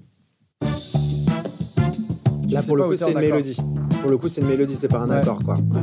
[2.49, 3.57] Là, pour le coup, c'est une mélodie.
[4.01, 5.15] Pour le coup, c'est une mélodie, c'est pas un Ouais.
[5.17, 5.55] accord, quoi.
[5.55, 5.81] Ouais.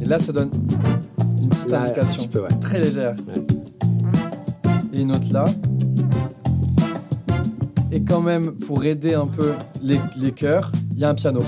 [0.00, 0.50] Et là, ça donne
[1.46, 2.48] une petite Là, un indication petit peu, ouais.
[2.60, 3.14] très légère.
[3.28, 3.46] Ouais.
[4.92, 5.46] Et une autre là.
[7.92, 11.42] Et quand même, pour aider un peu les, les chœurs, il y a un piano.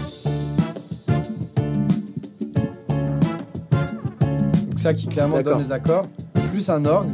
[4.69, 6.07] Donc ça qui clairement donne les accords,
[6.53, 7.11] plus un orgue.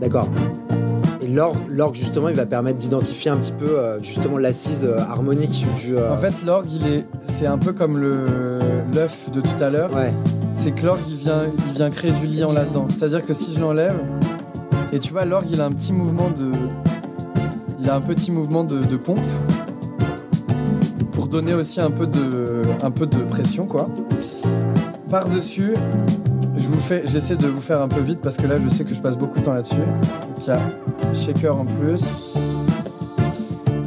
[0.00, 0.28] D'accord.
[1.22, 4.98] Et l'orgue, l'orgue, justement, il va permettre d'identifier un petit peu, euh, justement, l'assise euh,
[5.00, 5.96] harmonique du.
[5.96, 8.47] euh, En fait, l'orgue, il est, c'est un peu comme le
[8.94, 9.92] l'œuf de tout à l'heure.
[9.92, 10.12] Ouais.
[10.52, 12.86] C'est que l'orgue, il vient, il vient créer du liant là-dedans.
[12.88, 13.96] C'est-à-dire que si je l'enlève,
[14.92, 16.50] et tu vois, l'orgue, il a un petit mouvement de,
[17.78, 19.26] il a un petit mouvement de, de pompe
[21.12, 23.88] pour donner aussi un peu de, un peu de pression, quoi.
[25.10, 25.74] Par-dessus,
[26.56, 28.84] je vous fais, j'essaie de vous faire un peu vite parce que là, je sais
[28.84, 29.76] que je passe beaucoup de temps là-dessus.
[30.38, 30.60] Il y a
[31.12, 32.02] shaker en plus.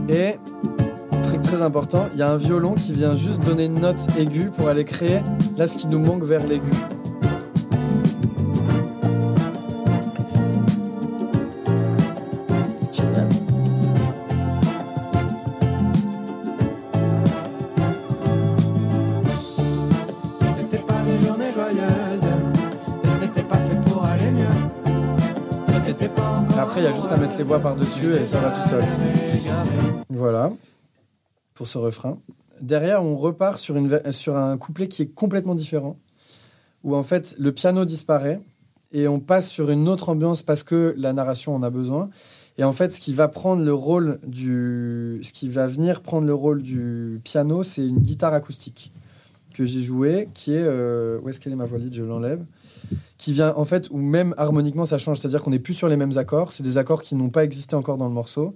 [0.10, 0.36] Et
[1.52, 4.70] très important, il y a un violon qui vient juste donner une note aiguë pour
[4.70, 5.20] aller créer
[5.58, 6.72] là ce qui nous manque vers l'aigu.
[26.58, 28.84] Après, il y a juste à mettre les voix par-dessus et ça va tout seul.
[30.10, 30.52] Voilà,
[31.54, 32.20] pour ce refrain.
[32.62, 33.76] Derrière, on repart sur,
[34.36, 35.98] un couplet qui est complètement différent,
[36.84, 38.40] où en fait le piano disparaît
[38.92, 42.10] et on passe sur une autre ambiance parce que la narration en a besoin.
[42.58, 46.28] Et en fait, ce qui va prendre le rôle du, ce qui va venir prendre
[46.28, 48.92] le rôle du piano, c'est une guitare acoustique
[49.54, 51.94] que j'ai jouée, qui est euh, où est-ce qu'elle est ma voix lead?
[51.94, 52.44] Je l'enlève.
[53.18, 55.98] Qui vient en fait où même harmoniquement ça change, c'est-à-dire qu'on n'est plus sur les
[55.98, 56.54] mêmes accords.
[56.54, 58.56] C'est des accords qui n'ont pas existé encore dans le morceau.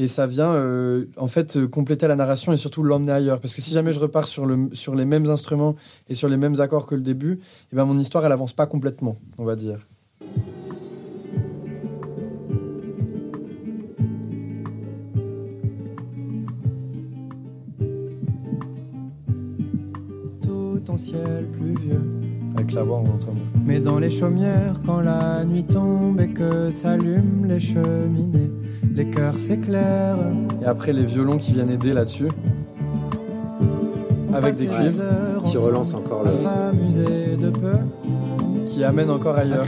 [0.00, 3.40] Et ça vient euh, en fait compléter la narration et surtout l'emmener ailleurs.
[3.40, 5.74] Parce que si jamais je repars sur, le, sur les mêmes instruments
[6.08, 7.40] et sur les mêmes accords que le début,
[7.72, 9.88] eh ben mon histoire elle avance pas complètement, on va dire.
[20.42, 22.04] Tout ton ciel pluvieux.
[22.54, 23.34] Avec la voix, on entend.
[23.64, 28.50] Mais dans les chaumières, quand la nuit tombe et que s'allument les cheminées,
[28.94, 30.18] les cœurs s'éclairent.
[30.62, 32.28] Et après les violons qui viennent aider là-dessus.
[34.32, 35.02] avec des cuivres
[35.44, 36.30] Qui relance encore le.
[38.78, 39.66] Qui amènent encore ailleurs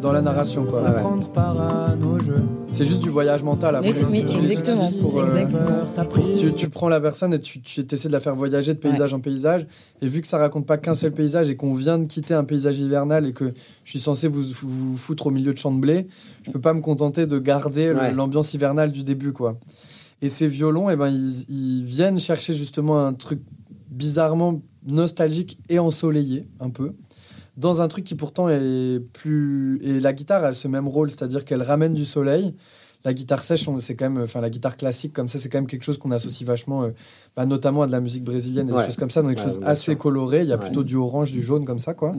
[0.00, 0.82] dans la narration quoi.
[0.82, 1.00] Ouais, ouais.
[1.00, 2.42] prendre part à nos jeux.
[2.70, 4.04] C'est juste du voyage mental après.
[4.04, 5.66] Oui, exactement, pour, euh, exactement.
[5.96, 8.72] Pour- pris tu, tu prends la personne et tu, tu essaies de la faire voyager
[8.74, 9.66] de paysage en paysage.
[10.00, 12.44] Et vu que ça raconte pas qu'un seul paysage et qu'on vient de quitter un
[12.44, 13.52] paysage hivernal et que
[13.84, 16.06] je suis censé vous, vous foutre au milieu de champs de blé,
[16.44, 18.12] je peux pas me contenter de garder Ouais.
[18.14, 19.56] l'ambiance hivernale du début, quoi.
[20.22, 23.40] Et ces violons, eh ben, ils, ils viennent chercher justement un truc
[23.90, 26.92] bizarrement nostalgique et ensoleillé, un peu,
[27.56, 29.78] dans un truc qui pourtant est plus...
[29.82, 32.54] Et la guitare a ce même rôle, c'est-à-dire qu'elle ramène du soleil.
[33.04, 35.66] La guitare sèche, c'est quand même, enfin la guitare classique comme ça, c'est quand même
[35.66, 36.90] quelque chose qu'on associe vachement, euh,
[37.36, 38.80] bah, notamment à de la musique brésilienne et Ouais.
[38.80, 39.98] des choses comme ça, donc quelque Ouais, chose assez sûr.
[39.98, 40.40] coloré.
[40.40, 40.62] Il y a Ouais.
[40.64, 42.14] plutôt du orange, du jaune comme ça, quoi.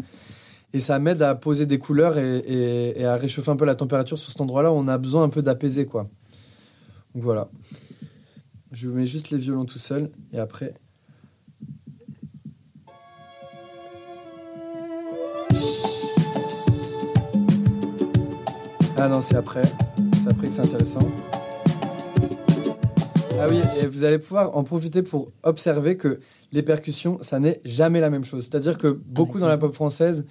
[0.73, 3.75] Et ça m'aide à poser des couleurs et, et- et à réchauffer un peu la
[3.75, 6.03] température sur cet endroit-là où on a besoin un peu d'apaiser, quoi.
[7.15, 7.49] Donc voilà.
[8.71, 10.73] Je mets juste les violons tout seul et après.
[18.97, 19.63] Ah non, c'est après.
[20.23, 20.99] C'est après que c'est intéressant.
[23.41, 26.19] Ah oui, et vous allez pouvoir en profiter pour observer que
[26.53, 28.45] les percussions, ça n'est jamais la même chose.
[28.49, 30.23] C'est-à-dire que beaucoup dans la pop française,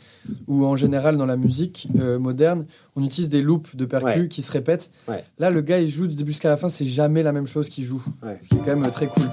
[0.49, 2.65] ou en général dans la musique euh, moderne,
[2.97, 4.29] on utilise des loops de percus Ouais.
[4.29, 4.91] qui se répètent.
[5.07, 5.23] Ouais.
[5.39, 7.69] Là, le gars, il joue du début jusqu'à la fin, c'est jamais la même chose
[7.69, 8.03] qu'il joue.
[8.23, 8.39] Ouais.
[8.41, 9.25] Ce qui est quand même euh, très cool.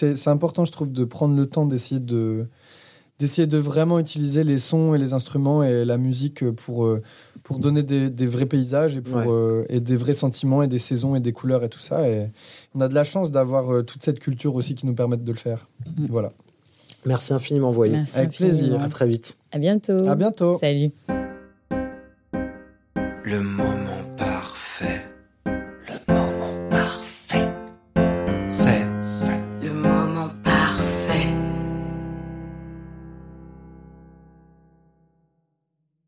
[0.00, 2.46] C'est important, je trouve, de prendre le temps d'essayer de
[3.18, 7.02] d'essayer de vraiment utiliser les sons et les instruments et la musique pour, euh,
[7.42, 9.26] pour donner des, des vrais paysages et, pour, Ouais.
[9.28, 12.08] euh, et des vrais sentiments et des saisons et des couleurs et tout ça.
[12.08, 12.30] Et
[12.74, 15.32] on a de la chance d'avoir euh, toute cette culture aussi qui nous permettent de
[15.32, 15.68] le faire.
[15.98, 16.06] Mm.
[16.08, 16.32] Voilà.
[17.04, 17.92] Merci infiniment, Voyer.
[17.92, 18.80] Merci Avec plaisir.
[18.82, 19.36] À très vite.
[19.52, 20.08] À bientôt.
[20.08, 20.56] À bientôt.
[20.58, 20.90] Salut.
[23.24, 23.40] Le